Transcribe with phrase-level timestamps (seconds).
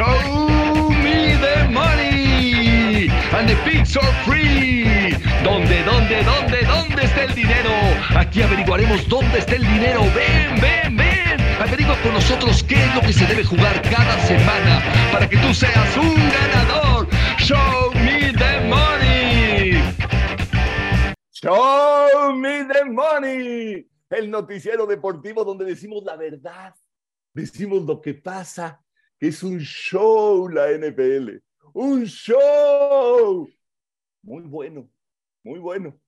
[0.00, 5.12] Show me the money and the pigs are free.
[5.44, 7.70] ¿Dónde, dónde, dónde, dónde está el dinero?
[8.16, 10.00] Aquí averiguaremos dónde está el dinero.
[10.14, 11.40] Ven, ven, ven.
[11.60, 14.82] Averigua con nosotros qué es lo que se debe jugar cada semana
[15.12, 17.06] para que tú seas un ganador.
[17.36, 19.82] Show me the money.
[21.30, 23.86] Show me the money.
[24.08, 26.74] El noticiero deportivo donde decimos la verdad,
[27.34, 28.80] decimos lo que pasa,
[29.20, 31.36] que es un show la NFL.
[31.74, 33.46] Un show.
[34.22, 34.90] Muy bueno,
[35.44, 36.00] muy bueno,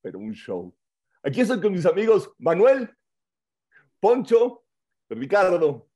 [0.00, 0.74] pero un show.
[1.22, 2.90] Aquí estoy con mis amigos Manuel,
[4.00, 4.64] Poncho,
[5.10, 5.88] Ricardo.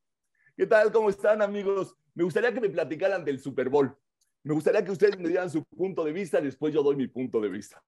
[0.54, 0.92] ¿Qué tal?
[0.92, 1.96] ¿Cómo están amigos?
[2.14, 3.96] Me gustaría que me platicaran del Super Bowl.
[4.42, 7.40] Me gustaría que ustedes me dieran su punto de vista, después yo doy mi punto
[7.40, 7.82] de vista.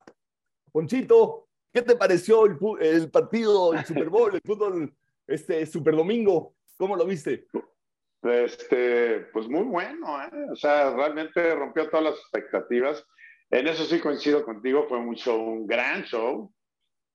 [0.72, 4.94] Ponchito, ¿qué te pareció el, el partido, el Super Bowl, el fútbol,
[5.26, 6.54] este Super Domingo?
[6.78, 7.46] ¿Cómo lo viste?
[8.22, 10.46] Este, pues muy bueno, ¿eh?
[10.50, 13.06] o sea, realmente rompió todas las expectativas.
[13.50, 16.52] En eso sí coincido contigo, fue un show, un gran show,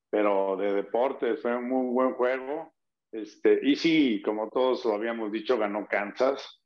[0.09, 2.73] pero de deportes fue un muy buen juego.
[3.11, 6.61] Este, y sí, como todos lo habíamos dicho, ganó Kansas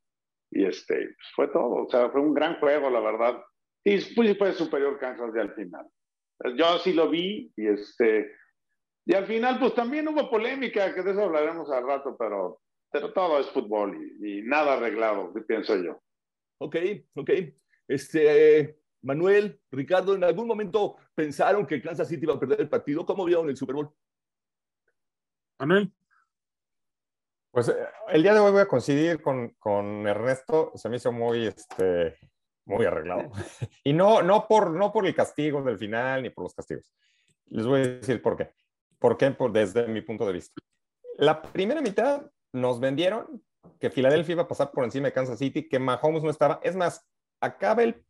[0.50, 3.42] y este, pues fue todo, o sea, fue un gran juego, la verdad.
[3.84, 5.86] Y pues, fue superior Kansas de al final.
[6.56, 8.32] Yo sí lo vi y este,
[9.04, 13.12] y al final pues también hubo polémica, que de eso hablaremos al rato, pero, pero
[13.12, 16.00] todo es fútbol y, y nada arreglado, pienso yo.
[16.58, 16.76] Ok,
[17.14, 17.30] ok.
[17.86, 23.06] Este, Manuel, Ricardo, ¿en algún momento pensaron que Kansas City iba a perder el partido?
[23.06, 23.90] ¿Cómo vieron el Super Bowl?
[25.58, 25.92] Manuel.
[27.50, 27.74] Pues
[28.08, 32.18] el día de hoy voy a coincidir con, con Ernesto, se me hizo muy, este,
[32.66, 33.30] muy arreglado.
[33.84, 36.92] Y no, no, por, no por el castigo del final ni por los castigos.
[37.46, 38.50] Les voy a decir por qué.
[38.98, 39.30] ¿Por qué?
[39.30, 40.60] Por, desde mi punto de vista.
[41.16, 43.42] La primera mitad nos vendieron
[43.78, 46.60] que Filadelfia iba a pasar por encima de Kansas City, que Mahomes no estaba.
[46.62, 47.06] Es más,
[47.40, 48.02] acaba el,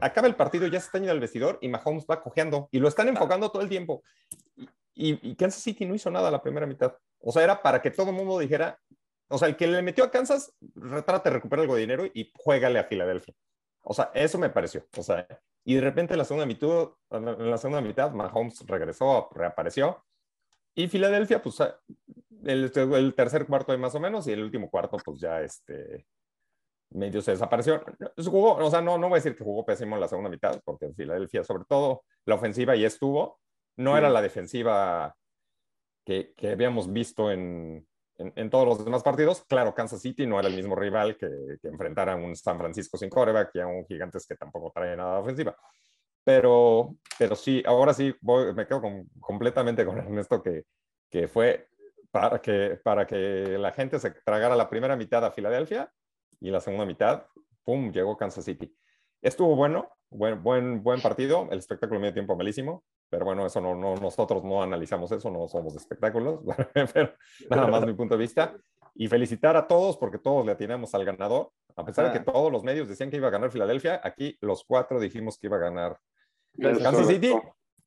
[0.00, 2.88] acaba el partido, ya se está yendo al vestidor y Mahomes va cojeando y lo
[2.88, 4.02] están enfocando todo el tiempo.
[4.94, 6.94] Y, Kansas City no hizo nada la primera mitad.
[7.20, 8.78] O sea, era para que todo el mundo dijera,
[9.28, 10.54] o sea, el que le metió a Kansas,
[11.06, 13.34] trate de recuperar algo de dinero y juégale a Filadelfia.
[13.84, 14.86] O sea, eso me pareció.
[14.96, 15.26] O sea,
[15.64, 20.04] y de repente en la segunda mitad, en la segunda mitad, Mahomes regresó, reapareció.
[20.74, 21.56] Y Filadelfia, pues
[22.44, 26.06] el, el, tercer cuarto de más o menos, y el último cuarto, pues ya este
[26.90, 27.82] medio se desapareció.
[28.16, 30.60] Jugó, o sea, no, no voy a decir que jugó pésimo en la segunda mitad,
[30.64, 33.40] porque en Filadelfia, sobre todo, la ofensiva ya estuvo.
[33.76, 35.14] No era la defensiva
[36.04, 37.86] que, que habíamos visto en,
[38.18, 39.44] en, en, todos los demás partidos.
[39.48, 41.28] Claro, Kansas City no era el mismo rival que,
[41.60, 44.96] que enfrentar a un San Francisco sin coreback y a un Gigantes que tampoco trae
[44.96, 45.56] nada ofensiva.
[46.24, 50.64] Pero, pero sí, ahora sí voy, me quedo con, completamente con Ernesto que,
[51.10, 51.68] que fue
[52.12, 55.90] para que, para que la gente se tragara la primera mitad a Filadelfia
[56.40, 57.24] y la segunda mitad,
[57.64, 58.72] ¡pum!, llegó Kansas City.
[59.22, 63.74] Estuvo bueno, buen, buen, buen partido, el espectáculo medio tiempo malísimo, pero bueno, eso no,
[63.74, 66.40] no, nosotros no analizamos eso, no somos de espectáculos,
[66.92, 67.14] pero
[67.48, 68.54] nada más mi punto de vista.
[68.94, 72.52] Y felicitar a todos porque todos le atinamos al ganador, a pesar de que todos
[72.52, 75.60] los medios decían que iba a ganar Filadelfia, aquí los cuatro dijimos que iba a
[75.60, 75.98] ganar
[76.60, 77.32] Kansas City,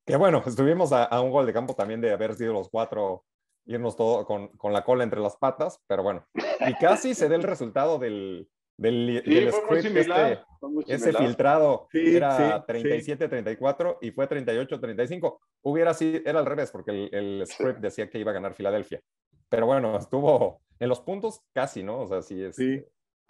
[0.04, 3.24] que bueno, estuvimos a, a, un gol de campo también de haber sido los cuatro,
[3.66, 6.26] irnos todo con, con la cola entre las patas, pero bueno,
[6.68, 10.40] y casi se da el resultado del, del, sí, del script este,
[10.88, 15.40] ese filtrado Sí, era sí, 37-34 y fue 38-35.
[15.64, 19.02] Hubiera sido, era al revés, porque el, el script decía que iba a ganar Filadelfia.
[19.50, 22.02] Pero bueno, estuvo en los puntos casi, ¿no?
[22.02, 22.56] O sea, sí es.
[22.56, 22.84] Sí,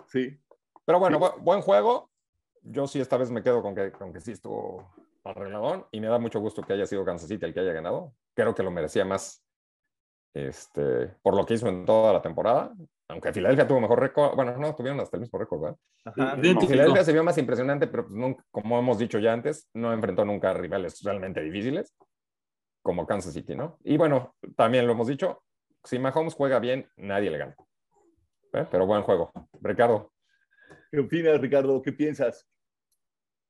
[0.08, 0.38] sí.
[0.86, 2.10] Pero bueno, bu- buen juego.
[2.64, 4.92] Yo sí esta vez me quedo con que, con que sí estuvo
[5.24, 8.14] arregladón y me da mucho gusto que haya sido Kansas City el que haya ganado.
[8.34, 9.45] Creo que lo merecía más
[10.36, 12.76] este, por lo que hizo en toda la temporada.
[13.08, 15.78] Aunque Filadelfia tuvo mejor récord, bueno, no, tuvieron hasta el mismo récord, ¿verdad?
[16.06, 16.38] Ajá.
[16.42, 19.94] Y Filadelfia se vio más impresionante, pero pues nunca, como hemos dicho ya antes, no
[19.94, 21.96] enfrentó nunca a rivales realmente difíciles
[22.86, 23.80] como Kansas City, ¿no?
[23.84, 25.42] Y bueno, también lo hemos dicho,
[25.84, 27.56] si Mahomes juega bien, nadie le gana.
[28.54, 28.68] ¿Eh?
[28.70, 29.32] Pero buen juego.
[29.62, 30.12] Ricardo.
[30.92, 31.82] ¿Qué opinas, Ricardo?
[31.82, 32.48] ¿Qué piensas?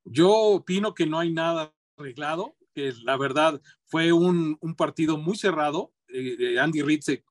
[0.06, 5.36] Yo opino que no hay nada arreglado, que la verdad fue un, un partido muy
[5.36, 5.92] cerrado.
[6.18, 7.24] Eh, Andy Reid se,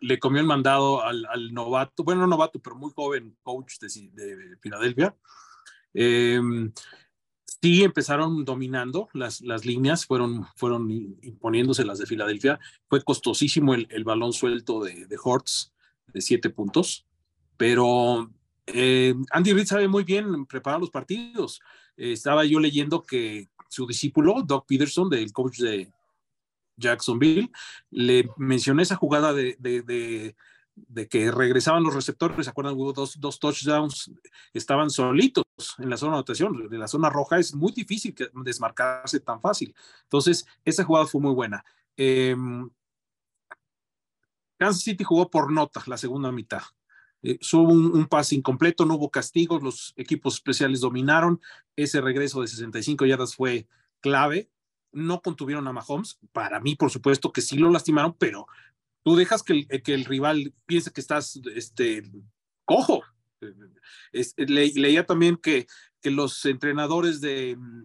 [0.00, 4.56] le comió el mandado al, novato, bueno, no novato, pero muy joven coach de, de
[4.58, 5.16] Filadelfia.
[5.94, 6.40] Eh,
[7.62, 12.58] sí empezaron dominando las, las líneas, fueron, fueron imponiéndose las de Filadelfia.
[12.88, 15.72] Fue costosísimo el, el balón suelto de, de Hortz
[16.12, 17.06] de siete puntos,
[17.56, 18.30] pero
[18.66, 21.60] eh, Andy Reid sabe muy bien preparar los partidos.
[21.96, 25.90] Eh, estaba yo leyendo que su discípulo, Doug Peterson, del coach de
[26.82, 27.50] Jacksonville,
[27.90, 32.74] le mencionó esa jugada de, de, de, que regresaban los receptores, ¿se acuerdan?
[32.74, 34.10] Hubo dos, dos touchdowns,
[34.52, 35.44] estaban solitos
[35.78, 38.14] en la zona de anotación, de la zona roja es muy difícil
[38.44, 39.74] desmarcarse tan fácil.
[40.04, 41.64] Entonces, esa jugada fue muy buena.
[41.96, 42.36] Eh,
[44.58, 46.62] Kansas City jugó por nota la segunda mitad.
[47.22, 51.40] Eh, hubo un, un, pase incompleto, no hubo castigos, los equipos especiales dominaron.
[51.76, 53.68] Ese regreso de 65 yardas fue
[54.00, 54.50] clave.
[54.92, 56.18] No contuvieron a Mahomes.
[56.32, 58.46] Para mí, por supuesto que sí lo lastimaron, pero
[59.02, 62.02] tú dejas que el, el rival piense que estás este,
[62.64, 63.02] cojo.
[64.12, 65.66] Le, leía también que,
[66.04, 67.84] los entrenadores de mm,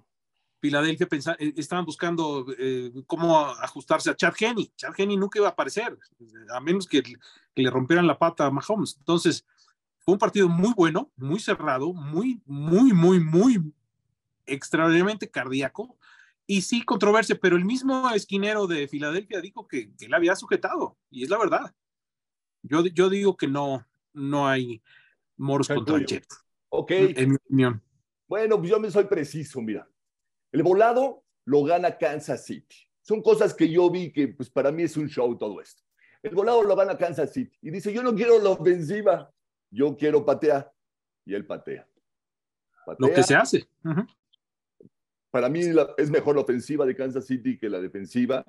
[0.60, 1.08] Filadelfia
[1.38, 4.72] eh, estaban buscando eh, cómo ajustarse a Chad Henney.
[4.76, 5.98] Chad Henney nunca iba a aparecer,
[6.50, 8.96] a menos que, que, le rompieran la pata a Mahomes.
[8.98, 9.46] Entonces,
[10.00, 13.74] fue un partido muy bueno, muy cerrado, muy, muy, muy, muy
[14.48, 15.97] extraordinariamente cardíaco
[16.48, 20.98] y sí controversia, pero el mismo esquinero de Filadelfia dijo que, que él había sujetado,
[21.12, 21.76] y es la verdad.
[22.64, 24.82] Yo, yo digo que no, no hay
[25.36, 26.26] moros contra el Jet.
[26.70, 26.92] Ok.
[26.92, 27.84] En mi opinión.
[28.28, 29.88] Bueno, pues yo me soy preciso, mira.
[30.52, 32.76] El volado lo gana Kansas City.
[33.02, 35.84] Son cosas que yo vi que pues para mí es un show todo esto.
[36.24, 39.32] El volado lo gana Kansas City y dice, yo no quiero la ofensiva,
[39.70, 40.74] yo quiero patear.
[41.26, 41.88] Y él patea.
[42.86, 43.08] patea.
[43.08, 43.70] Lo que se hace.
[43.84, 44.08] Uh -huh.
[45.38, 48.44] Para mí la, es mejor la ofensiva de Kansas City que la defensiva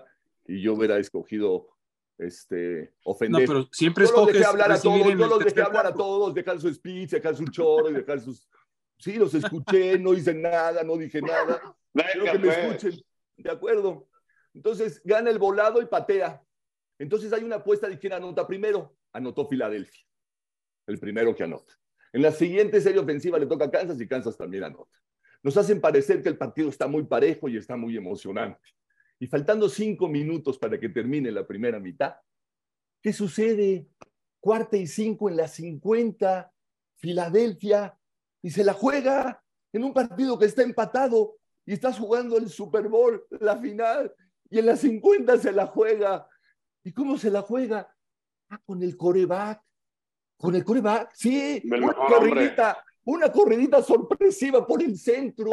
[0.46, 1.68] y yo hubiera escogido
[2.16, 3.42] este, ofender.
[3.42, 5.92] No, pero siempre yo los dejé escoges hablar a todos, yo los dejé hablar a
[5.92, 8.48] todos, dejar su speech, dejar su choro y dejar sus...
[8.96, 11.60] Sí, los escuché, no hice nada, no dije nada.
[11.92, 12.58] Quiero que me pues.
[12.58, 13.04] escuchen.
[13.36, 14.08] De acuerdo.
[14.54, 16.42] Entonces gana el volado y patea.
[16.98, 18.96] Entonces hay una apuesta de quién anota primero.
[19.12, 20.06] Anotó Filadelfia.
[20.86, 21.78] El primero que anota.
[22.14, 24.98] En la siguiente serie ofensiva le toca a Kansas y Kansas también anota.
[25.42, 28.60] Nos hacen parecer que el partido está muy parejo y está muy emocionante.
[29.20, 32.14] Y faltando cinco minutos para que termine la primera mitad,
[33.02, 33.88] ¿qué sucede?
[34.40, 36.52] Cuarta y cinco en la 50,
[36.96, 37.98] Filadelfia,
[38.42, 39.42] y se la juega
[39.72, 41.36] en un partido que está empatado
[41.66, 44.14] y estás jugando el Super Bowl, la final,
[44.50, 46.28] y en la 50 se la juega.
[46.82, 47.94] ¿Y cómo se la juega?
[48.48, 49.62] Ah, con el coreback.
[50.38, 55.50] Con el coreback, sí, El una corridita, una corridita sorpresiva por el centro.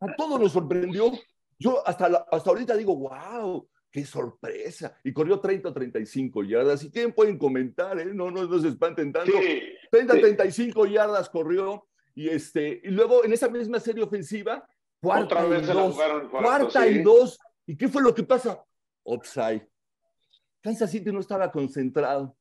[0.00, 1.10] A todos nos sorprendió.
[1.58, 4.96] Yo hasta, la- hasta ahorita digo, wow, qué sorpresa.
[5.02, 6.80] Y corrió 30 o 35 yardas.
[6.80, 8.06] Si quieren pueden comentar, ¿eh?
[8.14, 9.32] no, no, no se espanten tanto.
[9.32, 10.20] Sí, 30, sí.
[10.20, 11.86] 35 yardas corrió.
[12.14, 14.64] Y, este, y luego en esa misma serie ofensiva,
[15.00, 15.94] cuarta Otra y dos.
[15.96, 16.88] cuarto, Cuarta sí.
[16.90, 17.38] y dos.
[17.66, 18.62] ¿Y qué fue lo que pasa?
[19.02, 19.66] Offside.
[20.60, 22.36] Kansas City no estaba concentrado.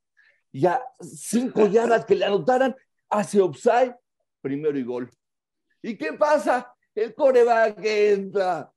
[0.51, 2.75] Ya cinco yardas que le anotaran,
[3.09, 3.95] hace offside,
[4.41, 5.09] primero y gol.
[5.81, 6.73] ¿Y qué pasa?
[6.93, 8.71] El coreback entra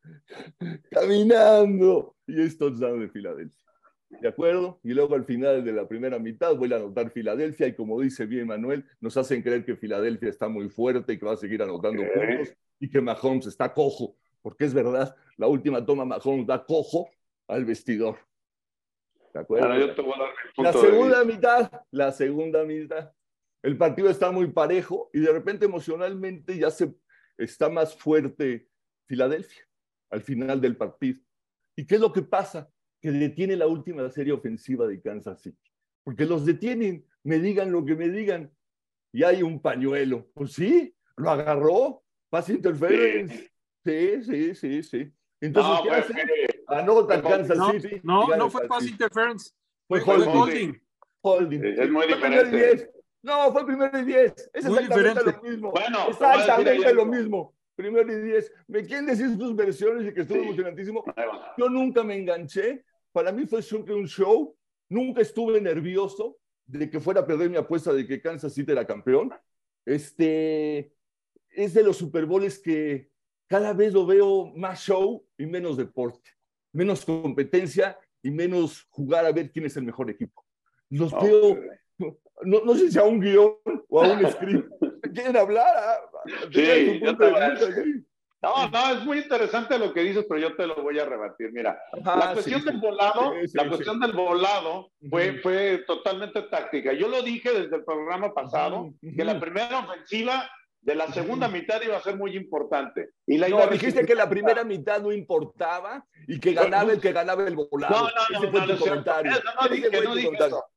[0.90, 3.60] caminando y es touchdown de Filadelfia.
[4.08, 4.78] ¿De acuerdo?
[4.84, 8.26] Y luego al final de la primera mitad vuelve a anotar Filadelfia y como dice
[8.26, 11.62] bien Manuel, nos hacen creer que Filadelfia está muy fuerte y que va a seguir
[11.62, 12.08] anotando Ok.
[12.14, 17.10] puntos y que Mahomes está cojo, porque es verdad, la última toma Mahomes da cojo
[17.48, 18.18] al vestidor.
[19.32, 19.66] ¿De acuerdo?
[19.66, 21.58] Ahora yo te voy a dar mi La punto de segunda vista.
[21.58, 23.12] mitad, la segunda mitad.
[23.64, 26.94] El partido está muy parejo y de repente emocionalmente ya se
[27.38, 28.68] está más fuerte
[29.08, 29.66] Filadelfia
[30.10, 31.18] al final del partido.
[31.74, 32.70] ¿Y qué es lo que pasa?
[33.00, 35.72] Que detiene la última serie ofensiva de Kansas City.
[36.04, 38.52] Porque los detienen, me digan lo que me digan.
[39.14, 40.28] Y hay un pañuelo.
[40.34, 42.04] Pues sí, lo agarró.
[42.28, 43.50] Pasa interference.
[43.82, 45.12] Sí, sí, sí, sí.
[45.40, 46.12] Entonces, No, ¿qué fue- hace?
[46.12, 48.00] fue- Anota Kansas No, City.
[48.02, 49.52] no, no fue pass interference.
[49.88, 50.28] Fue Fue holding.
[50.36, 50.82] holding.
[51.22, 51.64] Holding.
[51.64, 52.90] Es muy diferente.
[53.24, 54.50] No, fue primero y diez.
[54.52, 55.38] Es Muy exactamente diferente.
[55.42, 55.70] lo mismo.
[55.72, 57.54] Bueno, exactamente lo mismo.
[57.74, 58.52] Primero y diez.
[58.68, 60.44] ¿Me quieren decir sus versiones y que estuvo Sí.
[60.44, 61.02] emocionantísimo?
[61.56, 62.84] Yo nunca me enganché.
[63.12, 64.54] Para mí fue siempre un show.
[64.90, 68.86] Nunca estuve nervioso de que fuera a perder mi apuesta de que Kansas City era
[68.86, 69.32] campeón.
[69.86, 70.92] Este
[71.50, 73.10] es de los Super Bowls que
[73.48, 76.30] cada vez lo veo más show y menos deporte,
[76.72, 80.44] menos competencia y menos jugar a ver quién es el mejor equipo.
[80.90, 81.58] Los veo,
[81.98, 83.54] no, no sé si a un guion
[83.88, 84.70] o a un script.
[85.14, 85.66] ¿Quieren hablar?
[85.76, 85.96] Ah,
[86.52, 88.04] Sí, yo te voy a decir.
[88.42, 91.50] No, no, es muy interesante lo que dices, pero yo te lo voy a rebatir.
[91.52, 95.82] Mira, Ajá, la cuestión sí, del volado, Sí, sí, la cuestión del volado fue, fue
[95.86, 96.92] totalmente táctica.
[96.92, 100.50] Yo lo dije desde el programa pasado, que la primera ofensiva
[100.82, 103.10] de la segunda mitad iba a ser muy importante.
[103.26, 107.12] Y la No, dijiste que la primera mitad no importaba y que ganaba el que
[107.12, 107.94] ganaba el volado.
[107.94, 108.84] No, no, no, Ese fue no, tu no es cierto.
[108.90, 109.32] comentario.
[109.32, 110.56] Eso no Ese dije, fue no tu dije comentario.
[110.56, 110.56] eso.
[110.58, 110.58] No, no, Eh, no.
[110.58, 110.58] sí, bueno.
[110.58, 110.58] dijiste eso.
[110.58, 110.73] Entonces, que la primera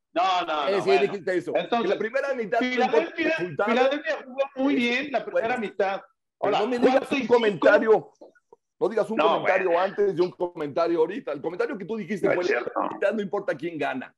[2.35, 3.69] mitad no importa el Filadelfia, resultado.
[3.69, 5.61] Filadelfia jugó muy bien la primera Bueno.
[5.61, 6.01] mitad.
[6.39, 8.11] Ahora, no me digas un comentario.
[8.79, 11.31] No digas un No, comentario antes y un comentario ahorita.
[11.31, 14.13] El comentario que tú dijiste No es fue la mitad no importa quién gana.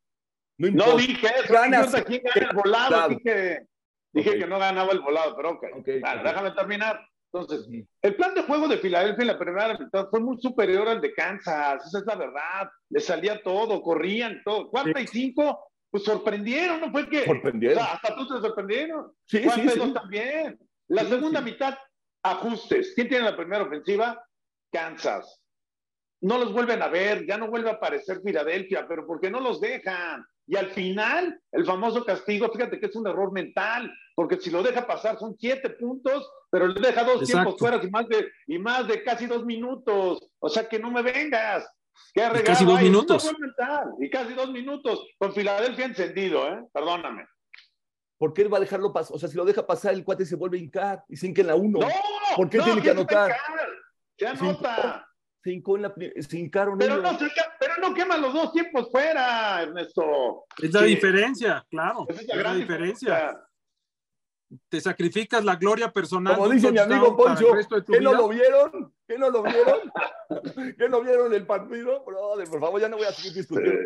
[0.57, 0.97] No, No importa.
[0.97, 1.65] dije eso.
[1.69, 2.89] No sé quién gana el volado.
[2.89, 3.07] Claro.
[3.09, 3.67] Dije,
[4.11, 4.35] dije Ok.
[4.37, 5.63] que no ganaba el volado, pero ok.
[5.77, 6.99] Ok, Vale, déjame terminar.
[7.31, 7.69] Entonces,
[8.01, 11.13] el plan de juego de Filadelfia en la primera mitad fue muy superior al de
[11.13, 11.85] Kansas.
[11.85, 12.69] Esa es la verdad.
[12.89, 14.67] Le salía todo, corrían todo.
[14.69, 17.25] Cuarta y cinco, pues sorprendieron, ¿no fue que?
[17.25, 17.77] Sorprendieron.
[17.77, 19.11] O sea, hasta tú te sorprendieron.
[19.25, 19.61] Sí, sí.
[19.77, 20.59] dos también.
[20.87, 21.45] La Sí, segunda sí.
[21.45, 21.77] mitad,
[22.23, 22.93] ajustes.
[22.95, 24.23] ¿Quién tiene la primera ofensiva?
[24.71, 25.41] Kansas.
[26.21, 29.39] No los vuelven a ver, ya no vuelve a aparecer Filadelfia, pero ¿por qué no
[29.39, 30.25] los dejan?
[30.45, 34.61] Y al final, el famoso castigo, fíjate que es un error mental, porque si lo
[34.63, 37.25] deja pasar son siete puntos, pero le deja dos Exacto.
[37.25, 40.27] tiempos fuera y más, de, y más de casi dos minutos.
[40.39, 41.65] O sea que no me vengas.
[42.13, 43.31] Qué arreglado casi dos minutos.
[43.99, 45.05] Y casi dos minutos.
[45.17, 46.65] Con Filadelfia encendido, ¿eh?
[46.73, 47.25] Perdóname.
[48.17, 49.15] ¿Por qué él va a dejarlo pasar?
[49.15, 51.41] O sea, si lo deja pasar, el cuate se vuelve a hincar y se hinca
[51.41, 51.79] en la uno.
[51.79, 51.87] ¡No!
[52.35, 53.37] ¿Por qué no, tiene que ¿quién se va a anotar?
[54.17, 55.05] Se anota.
[55.41, 55.93] Se hincó en la
[56.27, 57.13] se hincaron Pero ellos.
[57.13, 60.43] no, se pero no queman los dos tiempos fuera, Ernesto.
[60.61, 60.85] Es la Sí.
[60.87, 62.05] diferencia, claro.
[62.09, 63.09] Esa es la Es la gran diferencia.
[63.15, 63.48] diferencia.
[64.67, 66.35] Te sacrificas la gloria personal.
[66.35, 67.51] Como dice mi amigo Poncho,
[67.87, 68.91] ¿qué no lo vieron?
[69.07, 69.91] ¿Qué no lo vieron?
[70.77, 72.03] ¿Qué no vieron el partido?
[72.03, 73.79] Brother, por favor, ya no voy a seguir discutiendo.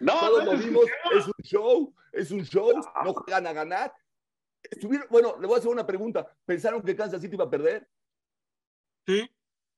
[0.00, 1.16] No, Todos no lo vimos, discutimos.
[1.18, 2.72] es un show, es un show,
[3.04, 3.94] no juegan a ganar.
[4.62, 6.30] Estuvieron, bueno, le voy a hacer una pregunta.
[6.44, 7.88] ¿Pensaron que Kansas City iba a perder?
[9.06, 9.28] Sí,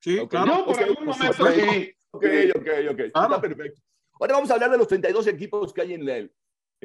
[0.01, 0.47] sí, claro.
[0.47, 1.95] Yo por Ok, algún momento sí.
[2.11, 2.25] Ok,
[2.57, 2.97] ok, ok.
[3.13, 3.35] Claro.
[3.35, 3.81] Está perfecto.
[4.21, 6.35] Ahora vamos a hablar de los 32 equipos que hay en, el-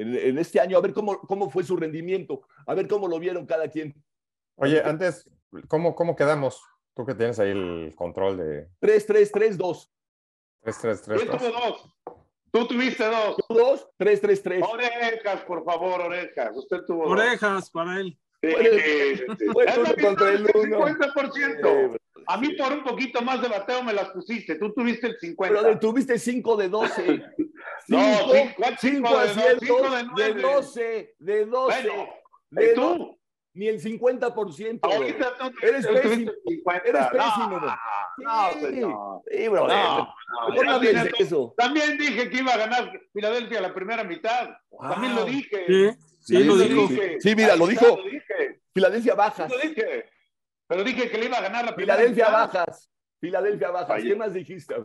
[0.02, 3.20] en, en este año, a ver cómo, cómo fue su rendimiento, a ver cómo lo
[3.20, 3.94] vieron cada quien.
[4.56, 5.30] Oye, antes,
[5.68, 6.62] ¿cómo, cómo quedamos?
[6.94, 9.94] Tú que tienes ahí el control de 3, 3, 3, 2.
[10.62, 11.96] 3, 3, 3, ¿Quién tuvo dos?
[12.52, 13.38] Tú tuviste dos.
[13.48, 14.64] 2, 3, 3, 3.
[14.64, 16.56] Orejas, por favor, orejas.
[16.56, 17.12] Usted tuvo dos.
[17.12, 18.20] Orejas para él.
[18.42, 20.80] Mismo, contra el es uno.
[20.88, 21.98] 50%.
[22.28, 24.56] A mí por un poquito más de bateo me las pusiste.
[24.56, 25.62] Tú tuviste el 50.
[25.62, 27.22] Pero tuviste 5 de 12.
[27.88, 29.38] No, 5 sí, ¿cuál cinco de dos?
[29.38, 30.04] aciertos Cinco de de
[30.34, 30.42] nueve.
[30.42, 31.16] 12.
[31.18, 31.82] De 12.
[31.90, 32.10] Bueno,
[32.52, 33.20] de ¿y do- tú?
[33.54, 34.80] Ni el 50%.
[34.80, 34.92] bro.
[34.94, 36.32] Ahorita tú Eres tú tuviste pésimo.
[36.48, 36.88] 50.
[36.90, 37.76] Eres No, pésimo, bro.
[38.18, 38.60] No, Sí.
[38.62, 39.22] señor.
[39.32, 39.68] Sí, bro.
[39.68, 40.14] No,
[40.56, 40.82] no, no
[41.18, 41.54] eso.
[41.58, 44.50] También dije que iba a ganar Filadelfia la primera mitad.
[44.80, 45.30] También lo Wow.
[45.32, 45.66] dije.
[45.68, 45.90] Sí,
[46.30, 46.88] sí, Sí, lo sí, dijo.
[46.88, 47.00] sí.
[47.20, 47.86] Sí, mira, lo dijo.
[47.86, 48.62] está, Lo dije.
[48.74, 49.52] Filadelfia bajas.
[49.52, 50.06] Lo dije.
[50.68, 52.32] Pero dije que le iba a ganar la Filadelfia mitad.
[52.54, 52.92] bajas.
[53.20, 53.90] Filadelfia bajas.
[53.90, 54.06] Vaya.
[54.10, 54.76] ¿Qué más dijiste?
[54.76, 54.78] A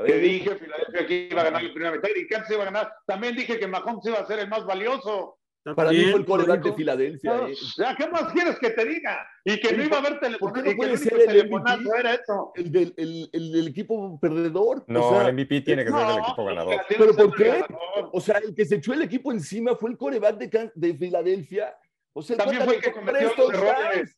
[0.00, 2.66] ver, Que dije Filadelfia que iba a ganar la primera mitad y Kansas iba a
[2.66, 2.92] ganar.
[3.06, 5.38] También dije que Mahomes iba a ser el más valioso.
[5.74, 6.72] Para mí fue el coreback de.
[6.74, 7.36] Filadelfia.
[7.36, 7.54] No, eh.
[7.78, 9.26] ya, ¿qué más quieres que te diga?
[9.44, 10.70] Y que no iba a haber ¿por qué telefonazo.
[10.70, 11.98] no puede el ser el MVP?
[11.98, 12.52] era eso.
[12.54, 14.84] El del el, el del equipo perdedor.
[14.88, 16.76] No, o sea, el MVP tiene que ser del No, equipo ganador.
[16.88, 17.44] ¿Pero por qué?
[17.44, 18.10] el ganador.
[18.12, 21.74] o sea, el que se echó el equipo encima fue el coreback de, de Filadelfia.
[22.12, 24.16] O sea, También fue el que cometió tres los errores.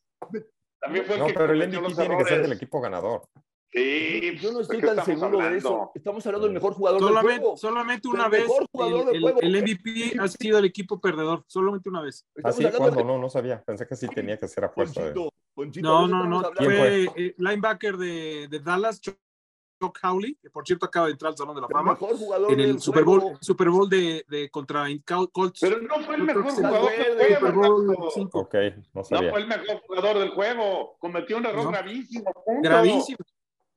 [0.79, 3.21] También fue el No, que pero el MVP tiene que ser del equipo ganador.
[3.71, 5.91] Sí, Yo no ¿de estoy tan seguro de eso.
[5.93, 7.57] Estamos hablando del mejor jugador del Solamente, juego.
[7.57, 9.39] solamente Del una vez mejor jugador el, del el- juego.
[9.41, 12.25] el MVP ha sido el equipo perdedor, solamente una vez.
[12.27, 12.65] ¿Ah, Estamos sí?
[12.65, 12.97] hablando ¿Cuándo?
[13.01, 13.61] de No, no sabía.
[13.63, 15.01] Pensé que sí tenía que ser a fuerza.
[15.03, 20.49] de- Ponchito, Ponchito, No, no, no, fue eh, linebacker de, de Dallas, Chuck Howley, que
[20.49, 22.69] por cierto acaba de entrar al Salón de la El Fama, mejor jugador en del
[22.71, 23.37] el Super Bowl, juego.
[23.41, 25.59] Super Bowl de, de contra Col- Colts.
[25.59, 27.73] Pero no fue el mejor jugador del Super Super juego.
[27.75, 28.11] Bowl Ernesto.
[28.15, 28.39] 5.
[28.39, 29.29] Ok, no No sabía.
[29.29, 30.95] fue el mejor jugador del juego.
[30.99, 31.69] Cometió un error No.
[31.71, 32.31] gravísimo.
[32.45, 32.61] punto.
[32.69, 33.17] Gravísimo.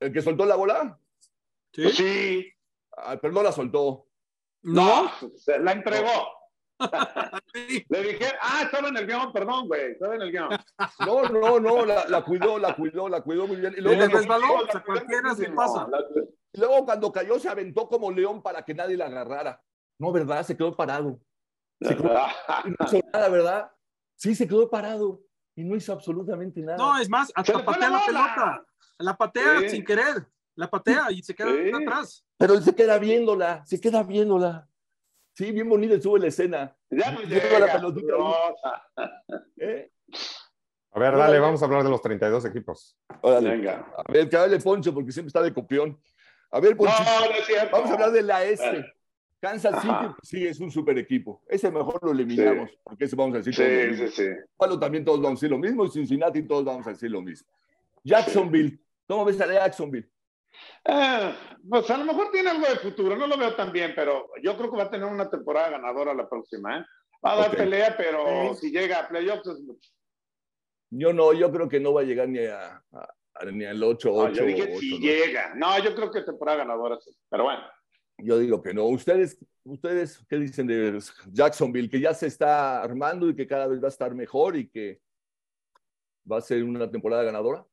[0.01, 0.99] El que soltó la bola,
[1.73, 1.83] ¿sí?
[1.83, 2.53] Pues sí.
[2.97, 4.07] ah, pero no la soltó.
[4.63, 5.11] No.
[5.37, 6.41] Se la entregó.
[7.89, 9.93] Le dije, ah, estaba en el guion, perdón, güey.
[9.93, 10.49] Estaba en el guion.
[11.07, 13.75] No, no, no, la, la cuidó, la cuidó, la cuidó muy bien.
[13.77, 15.87] Y luego, cuando, cualquiera se pasa.
[16.53, 19.63] y luego cuando cayó se aventó como león para que nadie la agarrara.
[19.99, 20.43] No, ¿verdad?
[20.45, 21.21] Se quedó parado.
[21.81, 22.09] Se quedó,
[22.65, 23.71] no hizo nada, ¿verdad?
[24.17, 25.23] Sí, se quedó parado
[25.55, 26.79] y no hizo absolutamente nada.
[26.79, 28.67] No, es más, hasta patea la la pelota.
[29.01, 29.69] La patea Sí.
[29.71, 30.27] sin querer.
[30.57, 31.71] La patea y se queda Sí.
[31.75, 32.25] atrás.
[32.37, 34.67] Pero él se queda viéndola, se queda viéndola.
[35.35, 36.77] Sí, bien bonita estuvo la escena.
[36.91, 37.59] Ya no llega.
[37.59, 38.13] la pelotita.
[39.59, 39.91] ¿eh?
[40.93, 42.97] A ver, dale, vamos a hablar de los 32 equipos.
[43.21, 43.51] Órale.
[43.51, 43.87] Venga.
[43.97, 45.99] A ver, que hable Poncho, porque siempre está de copión.
[46.51, 47.71] A ver, No, Poncho, no es cierto.
[47.73, 48.85] vamos a hablar de la este.
[49.41, 50.17] Kansas City, Ajá.
[50.23, 51.41] sí, es un super equipo.
[51.49, 54.29] Ese mejor lo eliminamos, porque ese vamos a decir Sí, sí, sí.
[54.59, 57.23] Buffalo también todos vamos a decir lo mismo, y Cincinnati todos vamos a decir lo
[57.23, 57.49] mismo.
[58.05, 58.79] Jacksonville,
[59.11, 60.09] ¿cómo ves a Jacksonville?
[60.85, 61.35] Eh,
[61.69, 64.57] pues a lo mejor tiene algo de futuro, no lo veo tan bien, pero yo
[64.57, 66.79] creo que va a tener una temporada ganadora la próxima.
[66.79, 66.85] ¿eh?
[67.25, 68.61] Va a dar pelea, pero Sí.
[68.69, 69.91] si llega a playoffs es mucho.
[70.93, 73.83] Yo no, yo creo que no va a llegar ni a, a- a- ni al
[73.83, 75.55] 8, No, 8, yo dije si llega.
[75.55, 77.11] No, yo creo que temporada ganadora sí.
[77.29, 77.63] Pero bueno,
[78.23, 78.85] Yo digo que no.
[78.85, 80.99] ¿Ustedes, ¿Ustedes qué dicen de
[81.33, 81.89] Jacksonville?
[81.89, 85.01] Que ya se está armando y que cada vez va a estar mejor y que
[86.31, 87.65] va a ser una temporada ganadora.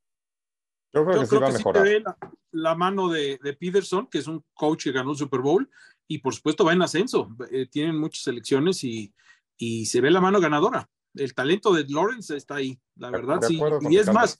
[0.93, 2.17] Yo creo Yo que creo que sí te ve la,
[2.51, 5.69] la mano de, de Peterson, que es un coach que ganó el Super Bowl,
[6.07, 7.29] y por supuesto va en ascenso.
[7.51, 9.13] Eh, tienen muchas selecciones y,
[9.57, 10.89] y se ve la mano ganadora.
[11.13, 13.57] El talento de Lawrence está ahí, la verdad, de sí.
[13.89, 14.39] Y es más,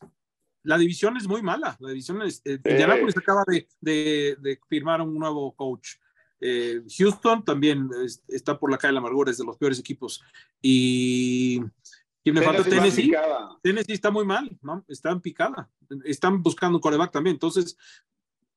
[0.63, 1.75] la división es muy mala.
[1.80, 2.42] La división es.
[2.46, 5.96] eh, Indianapolis acaba de, de- de firmar un nuevo coach.
[6.39, 9.80] Eh, Houston también es- está por la calle de la amargura, es de los peores
[9.80, 10.22] equipos.
[10.62, 11.62] Y.
[12.31, 12.63] ¿Quién me falta?
[12.63, 13.12] Tennessee
[13.63, 13.93] Tennessee.
[13.93, 14.84] está muy mal, ¿no?
[14.88, 15.69] Está en picada.
[16.03, 17.36] Están buscando un coreback también.
[17.36, 17.77] Entonces,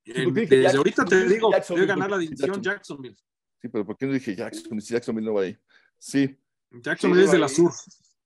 [0.05, 1.87] eh, ¿por qué dije desde Jackson- ahorita te digo, Jacksonville?
[1.87, 2.73] debe ganar la ¿Por qué dije división Jackson?
[2.73, 3.17] Jacksonville.
[3.63, 4.81] Sí, pero ¿por qué no dije Jackson?
[4.81, 5.57] Si Jacksonville no va ahí.
[5.99, 6.37] Sí,
[6.71, 7.55] Jacksonville Sí, es de la ahí.
[7.55, 7.73] sur.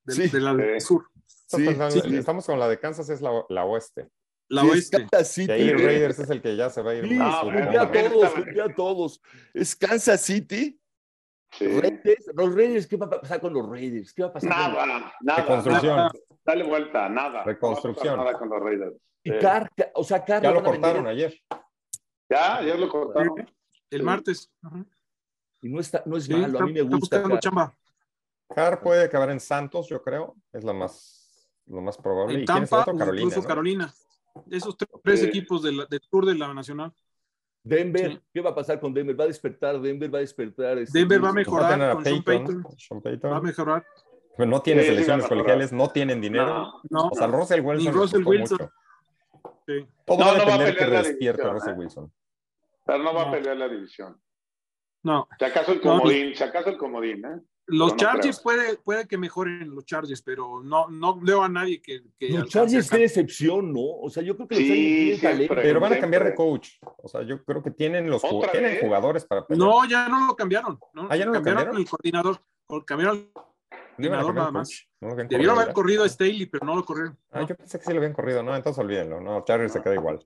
[0.05, 0.29] De, Sí.
[0.29, 0.87] de la Sí.
[0.87, 1.07] sur.
[1.27, 2.17] Sí, pensando- sí.
[2.17, 4.09] Estamos con la de Kansas, es la, la oeste.
[4.49, 4.97] La sí, es oeste.
[5.11, 5.51] Kansas City.
[5.53, 7.09] Y ahí Raiders es el que ya se va a ir.
[7.09, 7.41] Sí, Ah,
[7.81, 9.21] a todos, a todos.
[9.53, 10.79] Es Kansas City,
[11.59, 11.67] Sí.
[11.81, 12.31] Raiders.
[12.35, 14.13] Los Raiders, ¿qué va a pasar con los Raiders?
[14.13, 15.41] ¿Qué va a pasar con Nada, nada.
[15.43, 15.97] Reconstrucción.
[15.97, 16.13] nada.
[16.45, 17.45] Dale vuelta, nada.
[17.45, 18.17] Reconstrucción.
[18.17, 18.97] No a nada con los Raiders.
[19.23, 19.39] Y Sí.
[19.41, 21.35] Carr, Ca- o sea, Carr Ya lo a vender cortaron ayer.
[22.29, 23.39] Ya, ya lo cortaron.
[23.91, 24.05] El Sí.
[24.05, 24.51] martes.
[24.63, 24.85] Ajá.
[25.63, 27.23] y no está, no es Sí, malo, a está- mí me gusta.
[27.23, 27.41] Carr.
[27.41, 27.75] chamba.
[28.55, 30.37] Carr puede acabar en Santos, yo creo.
[30.53, 32.35] Es la más, lo más probable.
[32.35, 32.99] En ¿Y quién es el Tampa otro?
[32.99, 33.23] Carolina.
[33.23, 33.49] incluso ¿no?
[33.49, 33.95] Carolina.
[34.51, 35.27] Esos tres, tres Sí.
[35.27, 36.93] equipos de la- del tour de la Nacional.
[37.65, 38.21] Denver, Sí.
[38.35, 39.19] ¿qué va a pasar con Denver?
[39.19, 40.77] Va a despertar, Denver va a despertar.
[40.79, 41.81] este, Denver va a mejorar.
[41.81, 42.47] Va a con Sean Peyton.
[42.63, 42.79] Payton.
[42.79, 43.33] Sean Payton.
[43.33, 43.87] Va a mejorar.
[44.37, 46.47] Pero no tiene Sí, selecciones colegiales, no tienen dinero.
[46.47, 47.79] No, No, O sea, Russell Wilson.
[47.79, 48.59] Ni les Russell costó Wilson.
[48.61, 48.73] mucho.
[49.67, 49.87] sí.
[50.05, 51.77] Todo No, va a no va a depender que división, Russell ¿eh?
[51.77, 52.13] Wilson.
[52.85, 54.21] pero no va a pelear la división.
[55.03, 55.27] no.
[55.39, 57.41] Si acaso el No, comodín, si acaso el comodín, ¿eh?
[57.67, 61.81] Los no Chargers puede, puede que mejoren los Chargers, pero no, no veo a nadie
[61.81, 62.03] que.
[62.19, 63.81] que Los Chargers, qué decepción, ¿no?
[64.03, 65.47] O sea, yo creo que los Sí, Chargers tienen siempre.
[65.49, 65.55] talento.
[65.69, 66.69] Pero van a cambiar de coach.
[67.03, 69.67] O sea, yo creo que tienen los ju- ¿Otra tienen jugadores para pelear.
[69.67, 70.79] No, ya no lo cambiaron.
[70.93, 71.07] ¿no?
[71.11, 71.77] Ah, ¿ya no lo cambiaron?
[71.77, 72.39] el coordinador.
[72.67, 73.31] co- Cambiaron
[73.97, 74.87] No nada más.
[75.01, 75.75] No Debieron haber ¿verdad?
[75.75, 77.19] corrido a Staley, pero no lo corrieron.
[77.31, 77.49] Ah, ¿no?
[77.49, 78.43] yo pensé que sí lo habían corrido.
[78.43, 79.21] No, entonces olvídenlo.
[79.21, 80.19] No, Chargers se queda igual.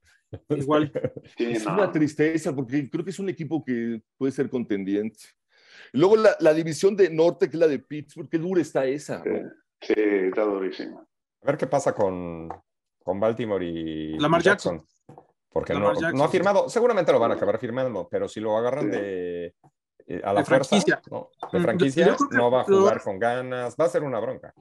[0.48, 0.90] Igual.
[1.36, 5.18] Sí, Es una tristeza porque creo que es un equipo que puede ser contendiente.
[5.92, 9.22] Luego la, la división de norte, que es la de Pittsburgh, qué dura está esa,
[9.22, 9.50] Sí, ¿no?
[9.80, 11.06] sí, está durísimo.
[11.42, 12.48] A ver qué pasa con,
[13.02, 14.82] con Baltimore y Lamar Jackson.
[15.50, 16.32] Porque Lamar no, Jackson, no ha sí.
[16.36, 18.90] firmado, seguramente lo van a acabar firmando, pero si lo agarran Sí.
[18.90, 19.54] de
[20.10, 21.02] eh, a la De fuerza, franquicia.
[21.10, 21.30] ¿no?
[21.52, 24.02] de Mm, franquicia, creo que no va a lo- jugar con ganas, va a ser
[24.02, 24.54] una bronca.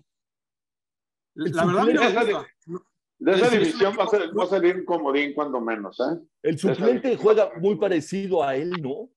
[1.36, 2.48] La verdad, gusta.
[3.20, 6.00] De esa Es- es división va a, ser, va a salir un comodín cuando menos,
[6.00, 6.20] ¿eh?
[6.44, 9.10] El suplente juega muy parecido a él, ¿no?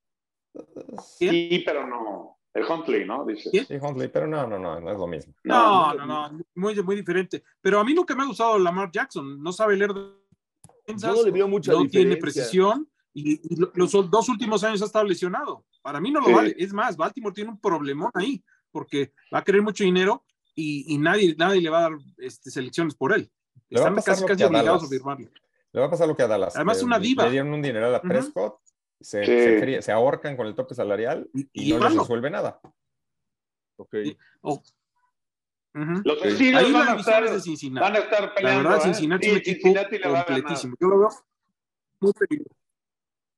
[1.19, 1.35] ¿Quién?
[1.35, 2.37] Sí, pero no.
[2.53, 3.25] El Huntley, ¿no?
[3.25, 3.49] Dice.
[3.51, 3.67] ¿Quién?
[3.67, 5.33] Sí, Huntley, pero no, no, no, no es lo mismo.
[5.45, 7.45] No, no, no, no, muy, muy diferente.
[7.61, 9.41] Pero a mí nunca me ha gustado Lamar Jackson.
[9.41, 9.93] No sabe leer
[10.87, 12.01] defensas, no le veo mucha no diferencia.
[12.01, 15.65] tiene precisión y, y lo- los dos últimos años ha estado lesionado.
[15.83, 16.33] Para mí no lo Sí.
[16.33, 16.57] vale.
[16.59, 20.99] Es más, Baltimore tiene un problemón ahí porque va a querer mucho dinero y, y
[20.99, 23.31] nadie, nadie le va a dar este, selecciones por él.
[23.69, 25.29] Le Están casi, casi a obligados a firmarlo.
[25.73, 26.57] Le va a pasar lo que a Dallas.
[26.57, 27.25] Además, que una diva.
[27.27, 28.09] Le dieron un dineral a Ujú.
[28.09, 28.59] Prescott,
[29.01, 29.27] se, Sí.
[29.27, 32.61] se fríe- se ahorcan con el tope salarial Y, no les resuelve nada.
[33.77, 33.95] Ok.
[34.43, 34.63] Oh.
[35.73, 37.81] Los Ahí van la a, estar, es de Cincinnati.
[37.83, 38.69] van a estar La peleando.
[38.71, 38.85] verdad, ¿eh?
[38.95, 40.77] Cincinnati Sí, es un equipo Cincinnati completísimo.
[40.81, 41.09] Yo lo veo
[42.01, 42.57] muy peligroso.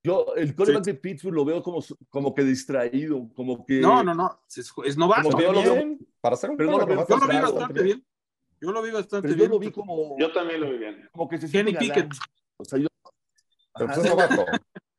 [0.05, 3.81] Yo, el coreback de Pittsburgh lo veo como, como que distraído, como que.
[3.81, 4.41] No, no, no.
[4.49, 5.25] Es, es novato.
[5.31, 7.19] Como que Está no lo veo- bien, para hacer un pero no lo quarterback veo-
[7.19, 8.07] Yo lo vi bastante bien.
[8.61, 9.51] Yo lo vi bastante Pero yo bien.
[9.51, 11.09] lo vi como, Yo también lo vi bien.
[11.13, 12.09] como que se Kenny Pickett.
[12.09, 12.11] galán.
[12.57, 12.89] O sea, yo
[13.75, 14.47] Pero pues es novato.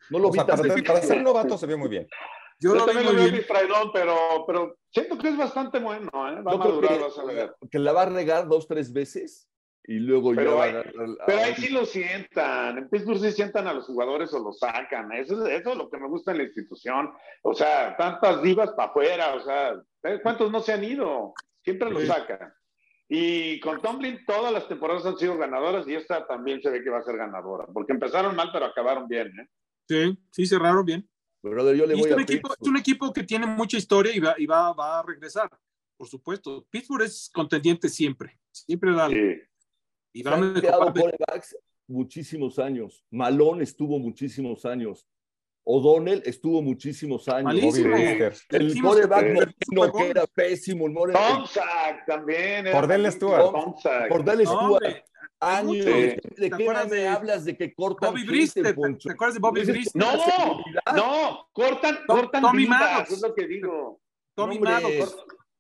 [0.09, 2.07] No lo O vi sea, tan para, ser novato se ve muy bien.
[2.59, 3.35] Yo Yo, lo vi también lo veo bien.
[3.35, 4.15] distraidón, pero,
[4.47, 6.41] pero siento que es bastante bueno, ¿eh?
[6.41, 7.55] Va a Yo madurar, que- vas a ver.
[7.71, 9.49] que la va a regar dos, tres veces
[9.85, 12.77] y luego Pero ya va a a- Pero ahí sí lo sientan.
[12.77, 15.11] En Pittsburgh sí sientan a los jugadores o los sacan.
[15.11, 17.11] Eso, es- eso es lo que me gusta en la institución.
[17.41, 19.33] O sea, tantas divas para afuera.
[19.35, 21.33] O sea, ¿sabes ¿cuántos no se han ido?
[21.63, 22.07] Siempre los Sí.
[22.07, 22.53] sacan.
[23.09, 26.89] Y con Tomlin todas las temporadas han sido ganadoras y esta también se ve que
[26.89, 27.65] va a ser ganadora.
[27.73, 29.27] Porque empezaron mal, pero acabaron bien.
[29.39, 29.47] ¿eh?
[29.87, 31.09] Sí, sí, cerraron bien.
[31.41, 32.69] Brother, yo le Y voy es, a un equipo, es Pittsburgh.
[32.71, 35.49] un equipo que tiene mucha historia y va, y va, va a regresar,
[35.97, 36.65] por supuesto.
[36.69, 38.39] Pittsburgh es contendiente siempre.
[38.51, 39.09] Siempre da.
[39.09, 39.15] Sí.
[40.13, 40.93] Y Se va han a
[41.87, 43.03] muchísimos años.
[43.11, 45.07] Malone estuvo muchísimos años.
[45.65, 47.43] O'Donnell estuvo muchísimos años.
[47.45, 47.95] Malísimo.
[47.95, 50.87] El que- moreno que era pésimo.
[50.87, 50.93] El
[52.05, 52.71] también.
[52.71, 53.53] Cordell Stewart.
[54.09, 55.03] Cordell No, Stewart,
[55.43, 55.85] años.
[55.85, 58.47] ¿De ¿Te qué de hablas de que cortan Bobby.
[58.75, 59.09] Poncho?
[59.09, 60.01] ¿Te acuerdas de Bobby Dices, Brister?
[60.01, 60.13] No,
[60.95, 63.11] no, cortan, Tom- cortan Tommy Maddox.
[63.11, 63.99] es lo que digo.
[64.35, 65.15] Tommy Maddox.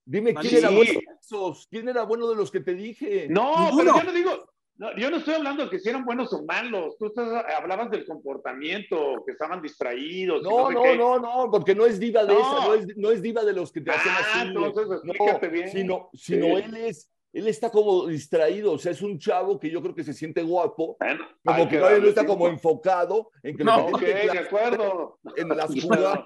[0.05, 1.67] Dime quién era bueno de esos.
[1.69, 3.27] ¿Quién era bueno de los que te dije?
[3.29, 3.93] No, Ninguno.
[3.93, 6.43] pero yo no digo, no, yo no estoy hablando de que si eran buenos o
[6.43, 6.97] malos.
[6.97, 10.41] Tú estás, hablabas del comportamiento, que estaban distraídos.
[10.41, 12.39] y No, sé no, no, no, porque no es diva de No.
[12.41, 14.47] esa, no es, no es diva de los que te hacen Ah, así.
[14.47, 15.69] entonces no, explícate bien.
[15.69, 16.63] sino, sino Sí.
[16.65, 20.03] él es, él está como distraído, o sea, es un chavo que yo creo que
[20.03, 23.85] se siente guapo, Bueno, como que todavía no está como enfocado en que No, lo
[23.87, 25.19] Ok, que tiene que de acuerdo.
[25.35, 26.19] en las jugadas.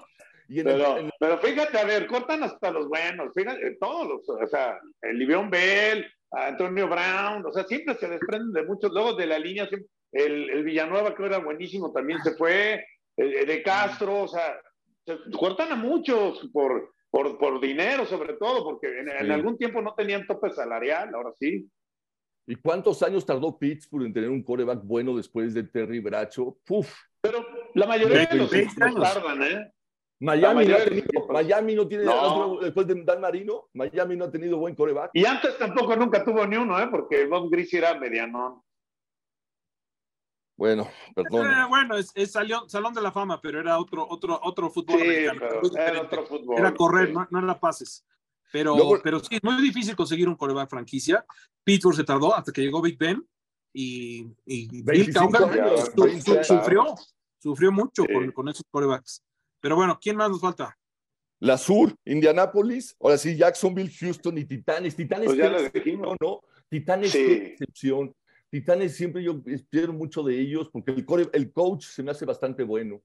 [0.50, 4.06] Y en el- Pero, en- pero fíjate, a ver, cortan hasta los buenos, fíjate, todos
[4.08, 8.90] los, o sea, el Livion Bell, Antonio Brown, o sea, siempre se desprenden de muchos,
[8.92, 12.82] luego de la línea, siempre- el, el Villanueva que era buenísimo también se fue,
[13.16, 14.58] el, el de Castro, o sea,
[15.06, 19.32] se cortan a muchos por, por, por dinero sobre todo, porque en, en Sí.
[19.32, 21.68] algún tiempo no tenían tope salarial, ahora sí.
[22.46, 26.56] ¿Y cuántos años tardó Pittsburgh en tener un coreback bueno después de Terry Bracho?
[26.64, 26.94] Puf.
[27.20, 27.44] Pero
[27.74, 29.72] la mayoría de los 20 equipos tardan, ¿eh?
[30.20, 31.06] Miami, no, ha tenido.
[31.28, 32.58] Miami no tiene, No.
[32.60, 35.10] después de Dan Marino, Miami no ha tenido buen coreback.
[35.14, 36.88] Y antes tampoco nunca tuvo ni uno, ¿eh?
[36.90, 38.60] Porque Bob Gris era medianón.
[40.58, 41.46] Bueno, perdón.
[41.46, 45.00] Eh, bueno, es, es salió- Salón de la Fama, pero era otro, otro, otro fútbol
[45.00, 45.32] Sí, era
[46.02, 46.58] otro fútbol.
[46.58, 47.14] Era correr, sí.
[47.14, 48.04] no, no era pases.
[48.52, 51.24] Pero, Luego- pero sí, es muy difícil conseguir un coreback franquicia.
[51.64, 53.24] Pittsburgh se tardó hasta que llegó Big Ben
[53.72, 56.46] y, y Bill 25 Cowher años, su- 20 su- años.
[56.46, 56.84] sufrió,
[57.40, 58.12] sufrió mucho Sí.
[58.12, 59.22] con, con esos corebacks.
[59.60, 60.76] Pero bueno, ¿quién más nos falta?
[61.40, 64.96] La Sur, Indianápolis, ahora sí, Jacksonville, Houston y Titanes.
[64.96, 66.16] Titanes, Pues ya lo dijimos.
[66.20, 66.40] ¿no?
[66.68, 67.20] Titanes, Sí.
[67.22, 68.12] excepción.
[68.50, 72.24] Titanes siempre yo espero mucho de ellos porque el, core- el coach se me hace
[72.24, 73.00] bastante bueno.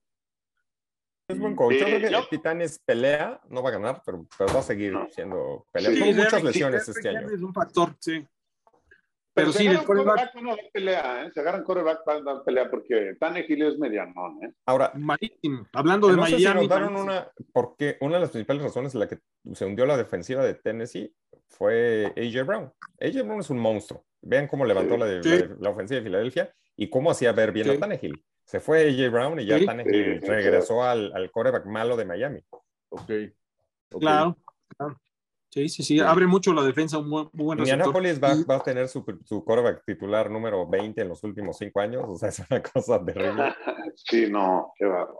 [1.27, 1.75] Es buen coach.
[1.75, 4.63] Yo Eh, creo que yo- Titanes pelea, no va a ganar, pero, pero va a
[4.63, 5.91] seguir siendo pelea.
[5.91, 7.29] Sí, Tuvo muchas lesiones este año.
[7.29, 8.25] Es un factor, sí.
[9.36, 11.32] Pero, Pero si sí, el coreback coreback, van a dar pelea, ¿eh?
[11.34, 14.53] Si agarran coreback, van a dar pelea porque Tannehill es medianón, ¿eh?
[14.67, 14.93] Ahora.
[15.73, 16.62] Hablando de no sé si Miami.
[16.62, 17.12] notaron malísimo.
[17.13, 19.17] una, porque una de las principales razones en la que
[19.53, 21.12] se hundió la defensiva de Tennessee
[21.47, 22.71] fue AJ Brown.
[23.01, 24.06] AJ Brown es un monstruo.
[24.24, 25.00] Vean cómo levantó Sí.
[25.00, 27.72] la, la- la ofensiva de Filadelfia y cómo hacía ver bien Sí.
[27.76, 28.24] a Tannehill.
[28.46, 29.66] Se fue AJ Brown y ya Sí.
[29.66, 32.40] Tannehill Sí, sí, regresó al, al quarterback malo de Miami.
[32.90, 33.02] Ok.
[33.92, 34.00] ok.
[34.02, 34.38] Claro,
[34.78, 34.98] claro.
[35.50, 36.00] Sí, sí, sí.
[36.00, 37.86] Abre mucho la defensa, un buen, muy buen receptor.
[37.88, 41.80] Indianapolis va, va a tener su, su quarterback titular número 20 en los últimos cinco
[41.80, 42.04] años.
[42.08, 43.54] O sea, es una cosa terrible.
[43.96, 45.20] sí, no, qué barro.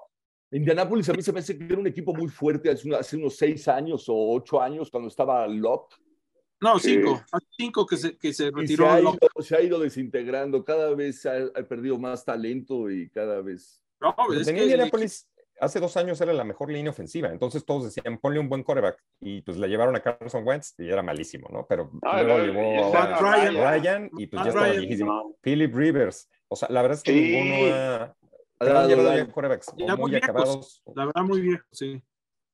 [0.52, 3.16] Indianápolis a mí se me hace que era un equipo muy fuerte hace, una- hace
[3.18, 5.96] unos seis años o ocho años cuando estaba Locke.
[6.64, 6.96] No, Sí.
[6.96, 7.22] cinco.
[7.32, 8.90] Hace Cinco que se, que se retiró.
[8.90, 9.20] ha, Locke.
[9.36, 13.82] ido, se ha ido desintegrando, cada vez ha, ha perdido más talento y cada vez...
[14.02, 15.28] No, Pero es tenía que- Indianapolis
[15.60, 17.30] hace dos años era la mejor línea ofensiva.
[17.30, 18.98] Entonces todos decían, ponle un buen quarterback.
[19.22, 21.66] Y pues le llevaron a Carson Wentz y era malísimo, ¿no?
[21.68, 23.56] Pero Ah, luego no, llevó a Ryan.
[23.56, 25.12] Ryan y pues Matt ya estaba Ryan, viejísimo.
[25.14, 25.36] No.
[25.42, 26.30] Philip Rivers.
[26.50, 27.20] O sea, la verdad es que Sí.
[27.32, 28.16] ninguno ha...
[28.62, 30.30] Ya quarterbacks Ya muy muy viejos.
[30.30, 30.84] acabados.
[30.96, 32.02] La verdad, muy viejo, sí.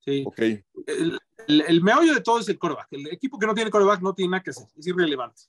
[0.00, 0.24] Sí.
[0.26, 0.38] Ok.
[0.38, 2.88] El, el- el meollo de todo es el coreback.
[2.92, 4.66] El equipo que no tiene coreback no tiene nada que hacer.
[4.76, 5.42] Es irrelevante.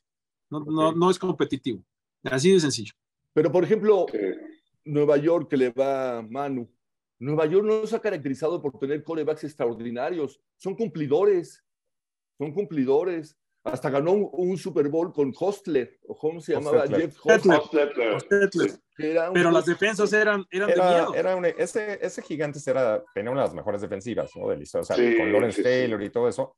[0.49, 1.83] No, no, no es competitivo.
[2.23, 2.93] Así de sencillo.
[3.33, 4.05] Pero por ejemplo.
[4.83, 6.67] Nueva York que le va a Manu.
[7.19, 10.41] Nueva York no se ha caracterizado por tener corebacks extraordinarios.
[10.57, 11.63] Son cumplidores.
[12.39, 13.37] Son cumplidores.
[13.63, 17.01] Hasta ganó un, un Super Bowl con Hostler, o cómo se llamaba, Hostetler.
[17.11, 17.59] Jeff Hostler.
[18.15, 18.71] Hostler,
[19.33, 21.15] Pero las defensas eran, eran de Era, miedo.
[21.15, 24.49] era un- ese, ese Gigantes era, tenía una de las mejores defensivas ¿no?
[24.49, 25.63] de la historia, o sea, Sí, con Lawrence sí, sí.
[25.63, 26.55] Taylor y todo eso.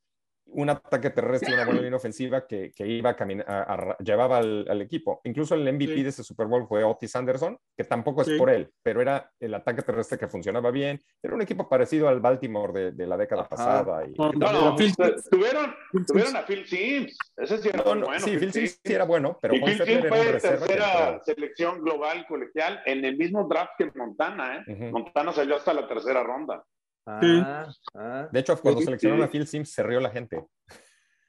[0.55, 4.37] Un ataque terrestre una buena línea ofensiva que, que iba a caminar, a- a- llevaba
[4.37, 5.19] al, al equipo.
[5.23, 6.03] Incluso el MVP Sí.
[6.03, 8.37] de ese Super Bowl fue Otis Anderson, que tampoco es Sí.
[8.37, 10.99] por él, pero era el ataque terrestre que funcionaba bien.
[11.23, 13.49] Era un equipo parecido al Baltimore de, de la década Ajá.
[13.49, 14.05] pasada.
[14.07, 15.73] Y, No, no, Phil tu- tuvieron,
[16.07, 17.17] tuvieron a Phil Sims.
[17.37, 18.19] Ese sí era No, no, bueno.
[18.23, 18.81] sí, Phil Sims Sims.
[18.85, 23.17] sí era bueno, pero y Phil Sims fue que tercera selección global colegial en el
[23.17, 24.71] mismo draft que Montana, ¿eh?
[24.71, 24.83] Ujú.
[24.91, 26.63] Montana salió hasta la tercera ronda.
[27.05, 28.29] Ah, ah.
[28.31, 29.27] De hecho, cuando Sí, seleccionaron sí.
[29.27, 30.45] a Phil Sims, se rió la gente.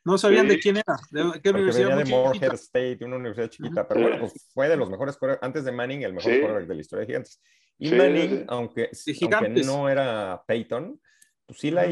[0.05, 0.55] No sabían Sí.
[0.55, 0.97] de quién era.
[1.11, 2.55] De qué Porque universidad venía de Morehead chiquita.
[2.55, 6.13] State, una universidad chiquita, pero bueno, pues fue de los mejores, antes de Manning, el
[6.13, 6.41] mejor Sí.
[6.41, 7.43] quarterback de la historia de Gigantes.
[7.79, 8.91] Y Sí, Manning, aunque,
[9.33, 11.01] aunque no era Peyton,
[11.47, 11.87] pues sí, la,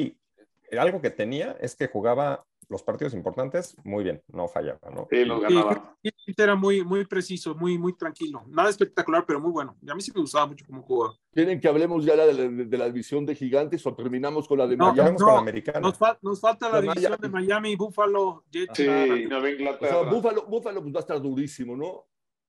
[0.79, 5.07] algo que tenía es que jugaba los partidos importantes muy bien, no fallaba, ¿no?
[5.11, 5.96] Sí, los Sí, ganaba.
[6.37, 8.44] era muy, muy preciso, muy, muy tranquilo.
[8.48, 9.77] Nada espectacular, pero muy bueno.
[9.83, 11.14] Y a mí sí me gustaba mucho como jugaba.
[11.33, 14.66] ¿Quieren que hablemos ya de la, de la división de gigantes o terminamos con la
[14.66, 15.11] de No, Miami?
[15.18, 15.81] no, con la americana.
[15.81, 18.77] Nos, fal- nos falta la De división de Miami, Buffalo, Jets.
[18.77, 19.90] Sí, Nueva O Inglaterra.
[20.03, 22.07] sea, Buffalo, Buffalo pues, va a estar durísimo, ¿no?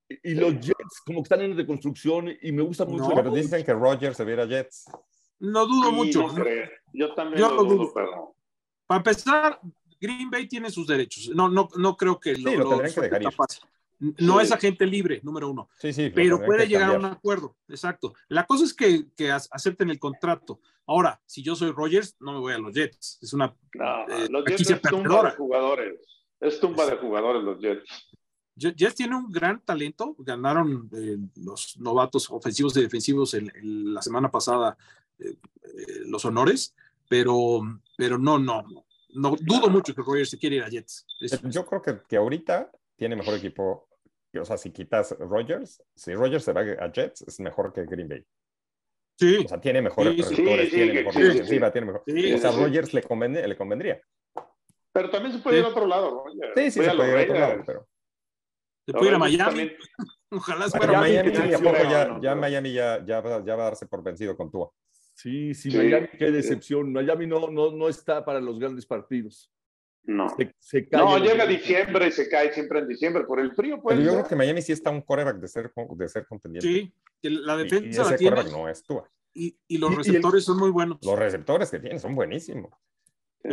[0.09, 3.09] Y, y los Jets como que están en reconstrucción y me gusta mucho.
[3.09, 4.85] No, Pero dicen que Rogers se viera Jets.
[5.39, 6.27] No dudo Sí, mucho.
[6.27, 6.45] no.
[6.93, 7.91] Yo también Yo lo lo dudo, dudo.
[7.93, 8.35] pero.
[8.85, 9.59] Para empezar,
[10.03, 11.29] Green Bay tiene sus derechos.
[11.33, 13.31] No, no, no creo que Sí, lo que dejar tan ir.
[13.31, 13.63] fácil.
[14.17, 14.43] No Sí.
[14.45, 15.69] es agente libre, número uno.
[15.79, 16.09] Sí, sí.
[16.09, 18.13] lo pero puede llegar a un acuerdo, exacto.
[18.27, 20.59] La cosa es que, que ac- acepten el contrato.
[20.85, 23.19] Ahora, si yo soy Rogers, no me voy a los Jets.
[23.21, 25.29] Es una No, Eh, los Jets es tumba perdedora.
[25.31, 25.99] de jugadores.
[26.41, 27.85] Es tumba de jugadores los Jets.
[28.57, 30.15] Je- Jets tiene un gran talento.
[30.19, 34.75] Ganaron eh, los novatos ofensivos y defensivos en, en la semana pasada
[35.19, 36.75] eh, eh, los honores,
[37.07, 37.61] pero,
[37.95, 41.05] pero no, no, no dudo mucho que Rogers se quiera ir a Jets.
[41.21, 43.87] Es- Yo creo que, que ahorita tiene mejor equipo.
[44.39, 48.07] O sea, si quitas Rogers, si Rogers se va a Jets, es mejor que Green
[48.09, 48.25] Bay.
[49.19, 49.43] Sí.
[49.45, 51.71] O sea, tiene mejores Sí, receptores, sí, tiene sí, mejor sí, defensiva, sí.
[51.71, 52.03] tiene mejor.
[52.07, 52.59] Sí, o sea, sí.
[52.63, 54.01] Rogers le, convene- le convendría.
[54.91, 56.23] Pero también se puede ir a otro lado.
[56.25, 56.51] Roger.
[56.55, 57.87] Sí, sí, Voy se puede ir a otro lado, pero.
[58.85, 59.37] Se puede ir a Miami.
[59.37, 59.77] también.
[60.31, 61.53] Ojalá fuera a Miami, Miami.
[61.53, 64.01] ¿a poco Sí, ya, no, ya Miami ya, ya, va, ya va a darse por
[64.03, 64.71] vencido con Tua?
[65.13, 65.77] Sí, sí, Sí.
[65.77, 66.91] Miami, qué decepción.
[66.91, 69.49] Miami no, no, no está para los grandes partidos.
[70.05, 70.27] No.
[70.29, 73.53] Se, se cae No, los llega diciembre y se cae siempre en diciembre por el
[73.53, 73.81] frío.
[73.81, 74.17] Pues, Pero yo ¿no?
[74.19, 76.67] creo que Miami sí está un quarterback de ser, de ser contendiente.
[76.67, 79.09] Sí, que la Y- y, defensa la tiene no es Tua.
[79.33, 80.97] y, y los Y- y el- receptores son muy buenos.
[81.03, 82.71] Los receptores que tiene son buenísimos.
[83.43, 83.49] Sí.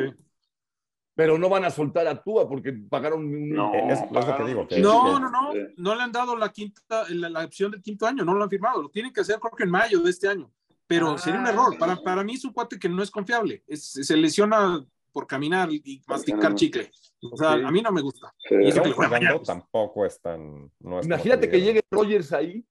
[1.14, 3.50] Pero no van a soltar a Tua porque pagaron un...
[3.50, 4.92] No, Es- es lo que pagaron digo, que- muchísimo.
[5.04, 8.24] No, no, no, no le han dado la quinta, la, la opción del quinto año,
[8.24, 10.50] no lo han firmado, lo tienen que hacer creo que en mayo de este año,
[10.90, 11.18] pero Ah.
[11.18, 14.16] sería un error, para, para mí es un cuate que no es confiable, es, se
[14.16, 16.90] lesiona por caminar y masticar chicle,
[17.30, 18.34] o sea, a mí no me gusta.
[18.38, 18.56] Sí.
[18.60, 20.68] Y eso que jugando tampoco es tan.
[20.80, 22.64] No es Imagínate que llegue Rogers ahí.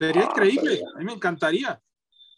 [0.00, 1.78] Sería Ah, increíble, a mí me encantaría.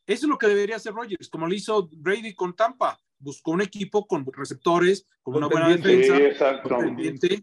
[0.07, 3.63] Eso es lo que debería hacer Rogers, como lo hizo Brady con Tampa, buscó un
[3.63, 6.05] equipo con receptores, con una buena Contendiente.
[6.07, 6.77] Sí, defensa, exacto.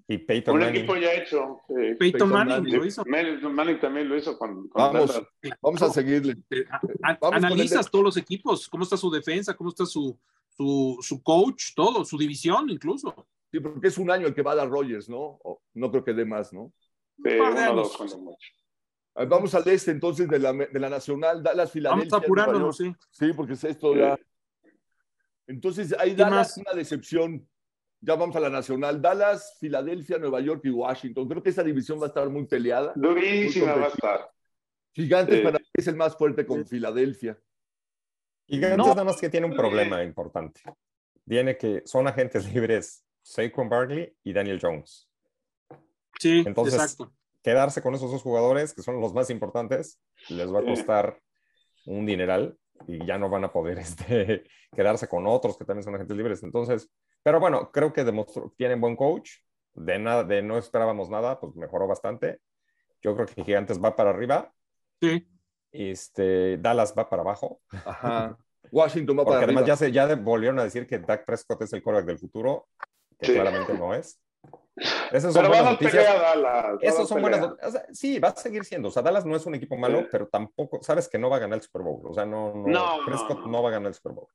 [0.07, 0.77] Y Peyton Un Manning.
[0.77, 1.61] equipo ya hecho.
[1.67, 1.73] sí.
[1.73, 2.77] Peyton Peyton Manning Manning.
[2.77, 3.03] lo hizo.
[3.05, 5.21] Manning, también lo hizo con, con Vamos.
[5.61, 6.35] Vamos a seguirle.
[6.49, 9.69] Eh, a- a- Vamos el analizas de- todos los equipos, cómo está su defensa, cómo
[9.69, 10.17] está su,
[10.49, 13.27] su, su coach, todo, su división incluso.
[13.51, 15.17] Sí, porque es un año el que va a dar Rogers, ¿no?
[15.43, 16.71] O- no creo que dé más, ¿no?
[17.17, 17.97] Sí, par de años.
[17.97, 17.97] dos,
[19.27, 22.09] Vamos al este entonces de la, de la Nacional, Dallas, Filadelfia.
[22.11, 22.93] Vamos apurándonos, sí.
[23.09, 24.17] Sí, porque es esto ya.
[25.47, 26.57] Entonces, ahí ¿Qué Dallas, más?
[26.57, 27.47] una decepción.
[28.03, 28.99] Ya vamos a la Nacional.
[29.01, 31.27] Dallas, Filadelfia, Nueva York y Washington.
[31.27, 32.93] Creo que esa división va a estar muy peleada.
[32.95, 34.29] Durísima va a estar.
[34.93, 35.43] Gigantes Sí.
[35.43, 37.39] para mí es el más fuerte con Filadelfia.
[38.47, 38.87] Gigantes No.
[38.87, 40.61] nada más que tiene un problema importante.
[41.27, 45.07] Tiene que son agentes libres Saquon Barkley y Daniel Jones.
[46.19, 47.13] Sí, Entonces, exacto.
[47.43, 49.99] Quedarse con esos dos jugadores, que son los más importantes,
[50.29, 50.67] les va a Sí.
[50.69, 51.21] costar
[51.85, 54.43] un dineral y ya no van a poder este,
[54.75, 56.43] quedarse con otros que también son agentes libres.
[56.43, 56.89] Entonces,
[57.23, 59.31] pero bueno, creo que demostró, tienen buen coach.
[59.73, 62.39] De nada, de no esperábamos nada, pues mejoró bastante.
[63.01, 64.51] Yo creo que Gigantes va para arriba.
[65.01, 65.25] Sí.
[65.71, 67.61] Este, Dallas va para abajo.
[67.85, 68.37] Ajá.
[68.71, 69.75] Washington va Porque para además arriba.
[69.75, 72.67] ya, se, ya volvieron a decir que Dak Prescott es el quarterback del futuro,
[73.17, 73.33] que Sí.
[73.33, 74.19] claramente no es.
[75.11, 76.07] Esas son Pero va a buenas noticias.
[76.07, 76.65] a Dallas.
[76.81, 77.39] Esas son pelea.
[77.39, 78.87] buenas o sea, sí, va a seguir siendo.
[78.89, 80.07] O sea, Dallas no es un equipo malo, Sí.
[80.11, 82.01] pero tampoco, sabes que no va a ganar el Super Bowl.
[82.05, 83.63] O sea, no, no, No, no, Prescott no, no.
[83.63, 84.27] va a ganar el Super Bowl.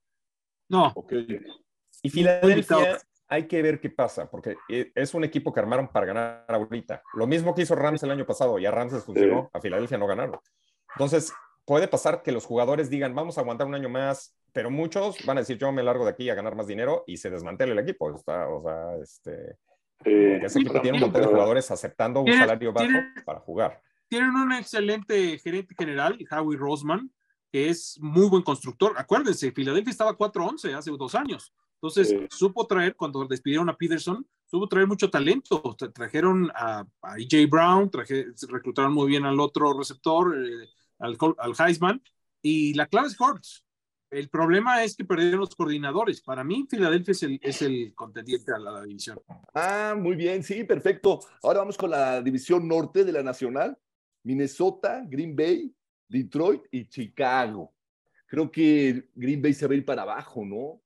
[0.68, 1.12] No, Ok.
[2.02, 6.06] Y Filadelfia, hay que ver qué pasa, porque eh, es un equipo que armaron para
[6.06, 7.02] ganar ahorita.
[7.14, 9.98] Lo mismo que hizo Rams el año pasado, y a Rams les funcionó, a Filadelfia
[9.98, 10.38] no ganaron.
[10.94, 11.32] Entonces,
[11.64, 15.38] puede pasar que los jugadores digan, vamos a aguantar un año más, pero muchos van
[15.38, 17.78] a decir, yo me largo de aquí a ganar más dinero y se desmantela el
[17.80, 18.14] equipo.
[18.14, 19.56] Está, o sea, este,
[20.04, 20.10] Sí.
[20.12, 23.82] ese equipo tiene un montón de jugadores aceptando un salario bajo tiene- para jugar.
[24.08, 27.10] tienen un excelente gerente general, Howie Roseman,
[27.50, 28.92] que es muy buen constructor.
[28.96, 31.52] Acuérdense, Filadelfia estaba 4-11 hace dos años.
[31.80, 35.62] Entonces, supo traer, cuando despidieron a Peterson, supo traer mucho talento.
[35.76, 37.46] Tra- Trajeron a, a E.J.
[37.48, 42.02] Brown, traje- reclutaron muy bien al otro receptor, eh, al, al Heisman,
[42.42, 43.64] y la clave es Hurts.
[44.16, 46.22] El problema es que perdieron los coordinadores.
[46.22, 49.20] Para mí, Filadelfia es el, es el contendiente a la, la división.
[49.52, 51.20] Ah, muy bien, sí, perfecto.
[51.42, 53.76] Ahora vamos con la división norte de la Nacional.
[54.22, 55.70] Minnesota, Green Bay,
[56.08, 57.74] Detroit y Chicago.
[58.26, 60.80] Creo que Green Bay se va a ir para abajo, ¿no?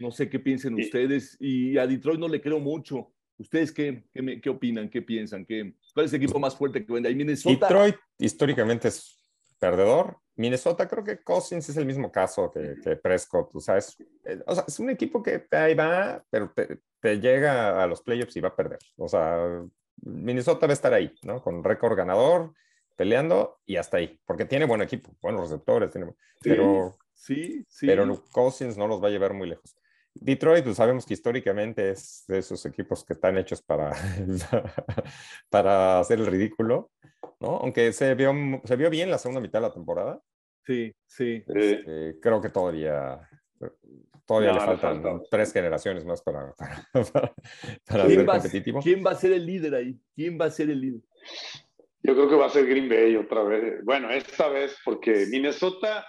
[0.00, 1.36] No sé qué piensen ustedes.
[1.38, 3.12] Y a Detroit no le creo mucho.
[3.38, 4.88] ¿Ustedes qué, qué, me- qué opinan?
[4.90, 5.44] ¿Qué piensan?
[5.46, 7.14] ¿Qué, ¿Cuál es el equipo más fuerte que vende ahí?
[7.14, 7.68] Minnesota.
[7.68, 9.20] Detroit históricamente es
[9.60, 10.18] perdedor.
[10.36, 13.54] Minnesota creo que Cousins es el mismo caso que, que Prescott.
[13.54, 17.20] O sea, es, eh, o sea, es un equipo que ahí va, pero te, te
[17.20, 18.78] llega a los playoffs y va a perder.
[18.96, 19.62] O sea,
[20.02, 21.40] Minnesota va a estar ahí, ¿no?
[21.42, 22.52] Con récord ganador,
[22.96, 24.20] peleando y hasta ahí.
[24.26, 27.86] Porque tiene buen equipo, buenos receptores, tiene- Sí, pero, Sí, sí.
[27.86, 29.76] pero Cousins no los va a llevar muy lejos.
[30.14, 33.90] Detroit, pues sabemos que históricamente es de esos equipos que están hechos para,
[35.50, 36.90] para hacer el ridículo,
[37.40, 37.56] ¿no?
[37.56, 38.32] Aunque se vio,
[38.64, 40.20] se vio bien la segunda mitad de la temporada,
[40.66, 41.44] Sí, sí.
[41.54, 43.28] Eh, creo que todavía,
[44.24, 45.26] todavía No, le faltan falta.
[45.30, 46.86] tres generaciones más para, para,
[47.86, 48.80] para ¿Quién ser va, competitivo.
[48.80, 50.00] ¿Quién va a ser el líder ahí?
[50.14, 51.00] ¿Quién va a ser el líder?
[52.02, 53.84] Yo creo que va a ser Green Bay otra vez.
[53.84, 56.06] Bueno, esta vez porque Minnesota,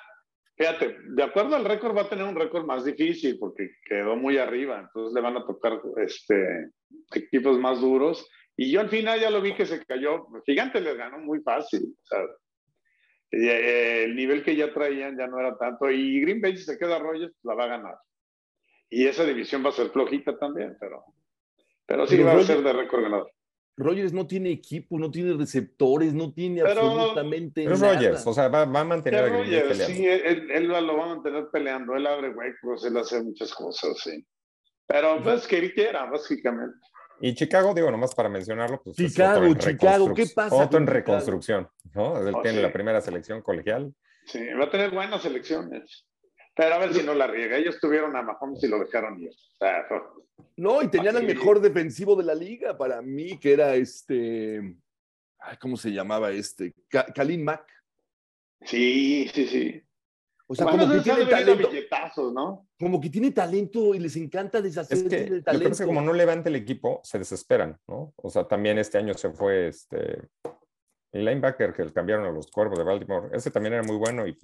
[0.55, 4.37] fíjate, de acuerdo al récord va a tener un récord más difícil porque quedó muy
[4.37, 6.69] arriba, entonces le van a tocar este,
[7.13, 8.29] equipos más duros.
[8.57, 10.27] Y yo al final ya lo vi que se cayó.
[10.45, 11.83] Gigante les ganó muy fácil.
[11.83, 12.19] O sea,
[13.31, 15.91] eh, el nivel que ya traían ya no era tanto.
[15.91, 17.95] Y Green Bay, si se queda Rogers, la va a ganar.
[18.89, 21.03] Y esa división va a ser flojita también, pero,
[21.85, 23.31] pero sí Pero va a ser de récord ganador.
[23.77, 27.95] Rogers no tiene equipo, no tiene receptores, no tiene Pero- absolutamente Pero es nada.
[27.95, 29.93] Rogers, o sea, va, va a mantener a Green Bay peleando.
[29.95, 33.97] sí, él, él lo va a mantener peleando, él abre huecos, él hace muchas cosas,
[34.01, 34.25] sí.
[34.87, 36.77] Pero pues que él quiera, básicamente.
[37.19, 40.93] Y Chicago, digo, nomás para mencionarlo, pues es Chicago, Chicago, ¿qué pasa Otro en Chicago?
[40.93, 42.17] reconstrucción, ¿no?
[42.27, 42.63] Él Oh, tiene sí.
[42.63, 43.93] la primera selección colegial.
[44.25, 46.05] Sí, va a tener buenas elecciones.
[46.55, 47.57] Pero a ver si no la riega.
[47.57, 49.29] Ellos tuvieron a Mahomes y lo dejaron ir.
[49.31, 49.85] O sea,
[50.57, 54.75] No, y tenían al mejor defensivo de la liga para mí, que era este.
[55.39, 56.73] ay, ¿Cómo se llamaba este?
[56.89, 57.67] Ka- Kalin Mack.
[58.61, 59.81] sí, sí, sí.
[60.47, 62.31] O sea, Bueno, como que tiene talento.
[62.31, 62.67] ¿no?
[62.79, 65.61] como que tiene talento y les encanta Es deshacerse que del lo que pasa es
[65.61, 65.77] talento.
[65.79, 68.13] que como no levanta el equipo, se desesperan, ¿no?
[68.17, 70.29] O sea, también este año se fue este
[71.11, 73.29] el linebacker que cambiaron a los cuervos de Baltimore.
[73.35, 74.37] Ese también era muy bueno y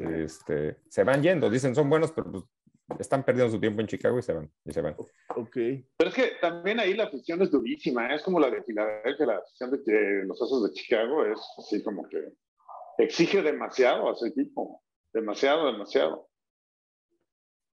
[0.00, 1.48] este, se van yendo.
[1.50, 2.44] Dicen son buenos, pero pues,
[2.98, 4.50] están perdiendo su tiempo en Chicago y se van.
[4.64, 4.94] Y se van.
[5.36, 5.56] Ok.
[5.96, 8.10] Pero es que también ahí la afición es durísima.
[8.12, 8.16] ¿eh?
[8.16, 12.08] Es como la de Filadelfia, la afición de los Osos de Chicago es así como
[12.08, 12.32] que
[12.98, 14.82] exige demasiado a su equipo.
[15.12, 16.28] Demasiado, demasiado.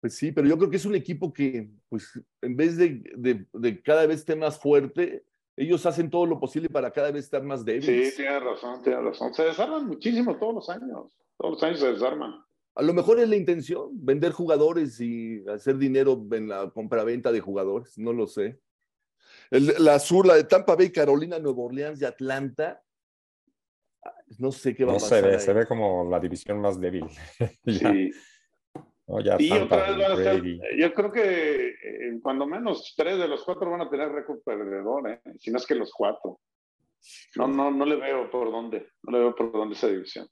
[0.01, 2.07] Pues sí, pero yo creo que es un equipo que, pues,
[2.41, 6.67] en vez de, de- de cada vez estar más fuerte, ellos hacen todo lo posible
[6.67, 8.15] para cada vez estar más Sí, débiles.
[8.15, 9.33] tienes razón, tienes razón.
[9.33, 11.17] Se desarman muchísimo todos los años.
[11.37, 12.33] Todos los años se desarman.
[12.75, 17.39] A lo mejor es la intención, vender jugadores y hacer dinero en la compraventa de
[17.39, 18.59] jugadores, no lo sé.
[19.51, 22.81] El- la sur, la de Tampa Bay, Carolina, Nueva Orleans y Atlanta,
[24.39, 25.21] no sé qué va a No pasar.
[25.21, 25.39] se ve, ahí.
[25.39, 27.05] se ve como la división más débil.
[27.65, 28.11] Ya, Sí.
[29.07, 29.19] ¿no?
[29.19, 30.59] Ya Y Tampa, otra vez van a estar- Brady.
[30.79, 35.09] yo creo que eh, cuando menos tres de los cuatro van a tener récord perdedor,
[35.11, 35.21] ¿eh?
[35.39, 36.39] si no es que los cuatro.
[37.35, 40.27] No, no, no le veo por dónde, no le veo por dónde esa división.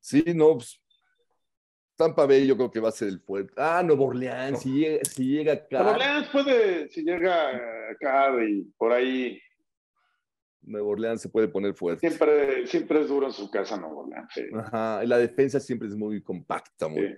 [0.00, 0.80] Sí, no, pues,
[1.96, 3.52] Tampa Bay yo creo que va a ser el fuerte.
[3.56, 5.66] Ah, Nueva Orleans, si llega, si llega acá.
[5.68, 9.38] Pero Orleans puede, si llega acá y por ahí,
[10.62, 12.08] Nueva Orleans se puede poner fuerte.
[12.08, 14.28] siempre, siempre es duro en su casa Nuevo Orleans.
[14.32, 14.42] sí.
[14.54, 16.88] Ajá, y la defensa siempre es muy compacta.
[16.88, 17.06] Muy.
[17.06, 17.14] Sí.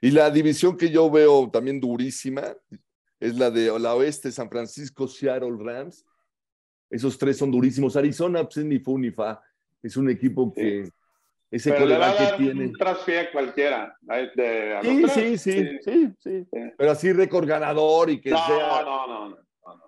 [0.00, 2.56] Y la división que yo veo también durísima
[3.20, 6.04] es la de la oeste, San Francisco, Seattle, Rams.
[6.90, 7.96] Esos tres son durísimos.
[7.96, 9.40] Arizona, pues es ni fu ni fa.
[9.80, 10.90] Es un equipo que
[11.52, 12.64] ese Pero le va a dar que tiene.
[12.66, 13.96] un traspié a cualquiera.
[14.08, 15.12] a este- a Sí, tres.
[15.12, 16.46] sí, sí, sí, sí.
[16.76, 19.36] Pero así récord ganador y que No, sea, no, no, no.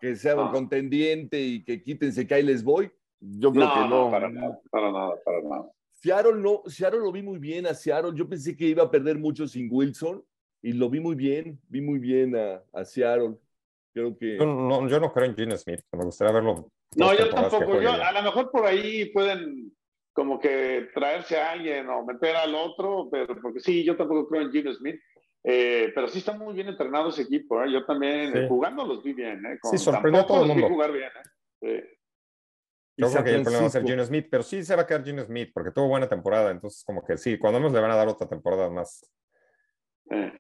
[0.01, 0.53] que sea un no.
[0.53, 2.91] contendiente y que quítense que ahí les voy.
[3.19, 3.89] Yo creo No, que no.
[3.89, 5.65] no, para nada, para nada, para nada.
[5.95, 8.13] Seattle no, Seattle lo vi muy bien a Seattle.
[8.15, 10.23] Yo pensé que iba a perder mucho sin Wilson
[10.61, 13.37] y lo vi muy bien, vi muy bien a, a Seattle.
[13.95, 15.81] Creo que Yo no, yo no creo en Gene Smith.
[15.93, 16.69] Me gustaría verlo.
[16.97, 17.81] No, yo tampoco.
[17.81, 19.73] Yo, a lo mejor por ahí pueden
[20.15, 24.43] como que traerse a alguien o meter al otro, pero porque sí, yo tampoco creo
[24.43, 24.99] en Gino Smith.
[25.47, 27.63] Eh, pero sí está muy bien entrenado ese equipo.
[27.63, 27.71] ¿eh?
[27.71, 28.39] Yo también Sí.
[28.39, 29.45] eh, jugando los vi bien.
[29.45, 29.59] ¿eh?
[29.61, 30.69] Con- Sí, sorprendió a todo el mundo.
[30.69, 31.11] jugar bien.
[31.61, 31.83] ¿eh?
[31.83, 31.99] Sí.
[32.97, 33.85] Yo creo que el problema va a ser.
[33.85, 36.51] Gene Smith, pero sí se va a quedar Gene Smith porque tuvo buena temporada.
[36.51, 39.13] Entonces, como que sí, cuando menos le van a dar otra temporada más.
[40.11, 40.33] Eh.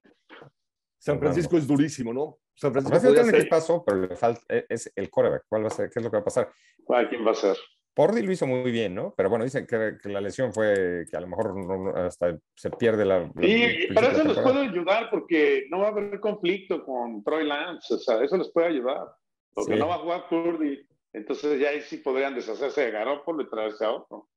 [0.98, 2.38] San Francisco es durísimo, ¿no?
[2.54, 5.44] San Francisco tiene ser- equipazo, pero le falta e, es el coreback.
[5.48, 5.90] ¿Cuál va a ser?
[5.90, 6.50] ¿Qué es lo que va a pasar?
[6.86, 7.56] ¿Para quién va a ser?
[7.94, 9.14] Pordy lo hizo muy bien, ¿no?
[9.16, 12.70] Pero bueno, dicen que, que la lesión fue que a lo mejor no- hasta se
[12.70, 13.30] pierde la.
[13.32, 17.94] para de eso les puede ayudar porque no va a haber conflicto con Troy Lance.
[17.94, 19.06] O sea, eso les puede ayudar.
[19.54, 19.78] Porque Sí.
[19.78, 20.84] no va a jugar Purdy.
[21.12, 24.28] Entonces ya ahí sí podrían deshacerse de Garoppolo y traerse a otro.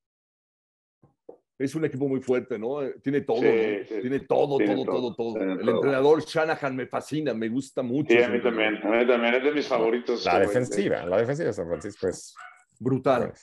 [1.59, 2.83] Es un equipo muy fuerte, ¿no?
[2.83, 3.83] Eh, Tiene todo, Sí, ¿no?
[3.95, 4.01] sí.
[4.01, 5.71] Tiene todo, Tiene todo, todo, todo, El todo.
[5.77, 8.13] entrenador Shanahan me fascina, me gusta mucho.
[8.15, 8.77] Sí, a mí también.
[8.83, 9.33] A mí también.
[9.33, 10.23] Es de mis favoritos.
[10.25, 10.47] La güey.
[10.47, 12.35] defensiva, la defensiva de San Francisco es.
[12.79, 13.33] Brutal,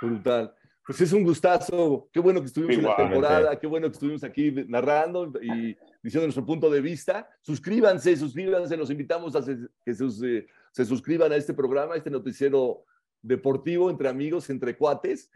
[0.00, 0.54] brutal.
[0.86, 2.08] Pues es un gustazo.
[2.12, 3.14] Qué bueno que estuvimos en la Igualmente.
[3.14, 7.28] temporada, qué bueno que estuvimos aquí narrando y diciendo nuestro punto de vista.
[7.40, 9.40] Suscríbanse, suscríbanse, los invitamos a
[9.84, 12.84] que sus- eh, se suscriban a este programa, a este noticiero
[13.20, 15.28] deportivo entre amigos, entre cuates.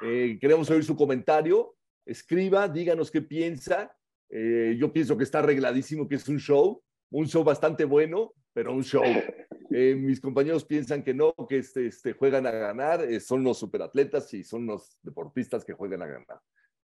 [0.00, 1.76] Eh, queremos oír su comentario.
[2.06, 3.94] Escriba, díganos qué piensa.
[4.30, 8.72] Eh, yo pienso que está arregladísimo, que es un show, un show bastante bueno, pero
[8.72, 9.02] un show.
[9.76, 13.58] Eh, mis compañeros piensan que no, que este, este, juegan a ganar, eh, son los
[13.58, 16.40] superatletas y son los deportistas que juegan a ganar.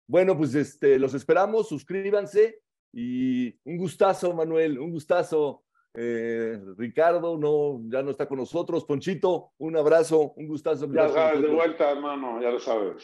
[0.06, 2.60] Bueno, pues este, los esperamos, suscríbanse
[2.92, 5.64] y un gustazo, Manuel, un gustazo.
[5.94, 8.84] Eh, Ricardo no, ya no está con nosotros.
[8.84, 10.86] Ponchito, un abrazo, un gustazo.
[10.92, 12.42] Ya sabes, de vuelta, hermano.
[12.42, 13.02] Ya lo sabes.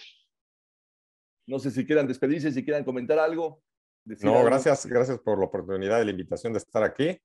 [1.47, 3.63] No sé si quieran despedirse, si quieran comentar algo.
[4.05, 4.45] No, algo.
[4.45, 7.19] gracias, gracias por la oportunidad y la invitación de estar aquí.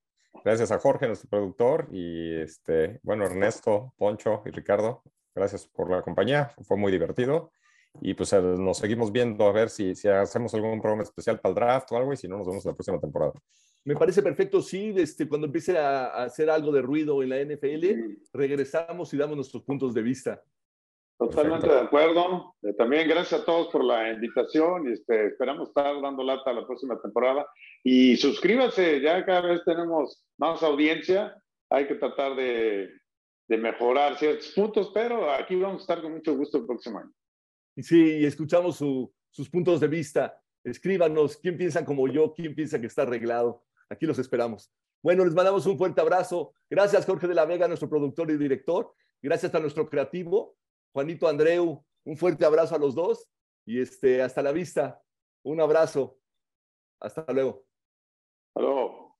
[0.44, 5.02] Gracias a Jorge, nuestro productor, y este, bueno, Ernesto, Poncho y Ricardo.
[5.34, 7.52] Gracias por la compañía, fue muy divertido.
[8.00, 11.54] Y pues nos seguimos viendo a ver si, si hacemos algún programa especial para el
[11.54, 13.32] draft o algo, y si no, nos vemos la próxima temporada.
[13.84, 17.40] Me parece perfecto, sí, este, cuando empiece a, a hacer algo de ruido en la
[17.40, 20.42] NFL, regresamos y damos nuestros puntos de vista.
[21.18, 22.54] Totalmente de acuerdo.
[22.62, 26.66] Eh, también gracias a todos por la invitación y este, esperamos estar dando lata la
[26.66, 27.46] próxima temporada.
[27.82, 31.34] Y suscríbanse, ya cada vez tenemos más audiencia.
[31.70, 32.90] Hay que tratar de,
[33.48, 37.12] de mejorar ciertos puntos, pero aquí vamos a estar con mucho gusto el próximo año.
[37.76, 40.38] Y sí, y escuchamos su- sus puntos de vista.
[40.64, 43.64] Escríbanos quién piensa como yo, quién piensa que está arreglado.
[43.88, 44.70] Aquí los esperamos.
[45.02, 46.52] Bueno, les mandamos un fuerte abrazo.
[46.68, 48.92] Gracias, Jorge de la Vega, nuestro productor y director.
[49.22, 50.56] Gracias a nuestro creativo,
[50.96, 51.84] Juanito Andreu.
[52.06, 53.28] Un fuerte abrazo a los dos.
[53.66, 54.98] Y este, hasta la vista.
[55.44, 56.18] Un abrazo.
[57.02, 57.66] Hasta luego.
[58.54, 59.14] Luego.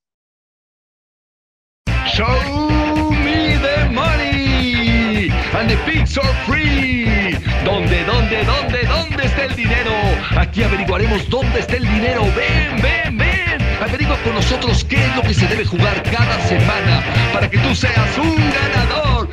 [2.07, 7.37] Show me the money and the pigs are free.
[7.63, 9.91] ¿Dónde, dónde, dónde, dónde está el dinero?
[10.35, 12.23] Aquí averiguaremos dónde está el dinero.
[12.35, 13.61] Ven, ven, ven.
[13.83, 17.75] Averigua con nosotros qué es lo que se debe jugar cada semana para que tú
[17.75, 19.29] seas un ganador.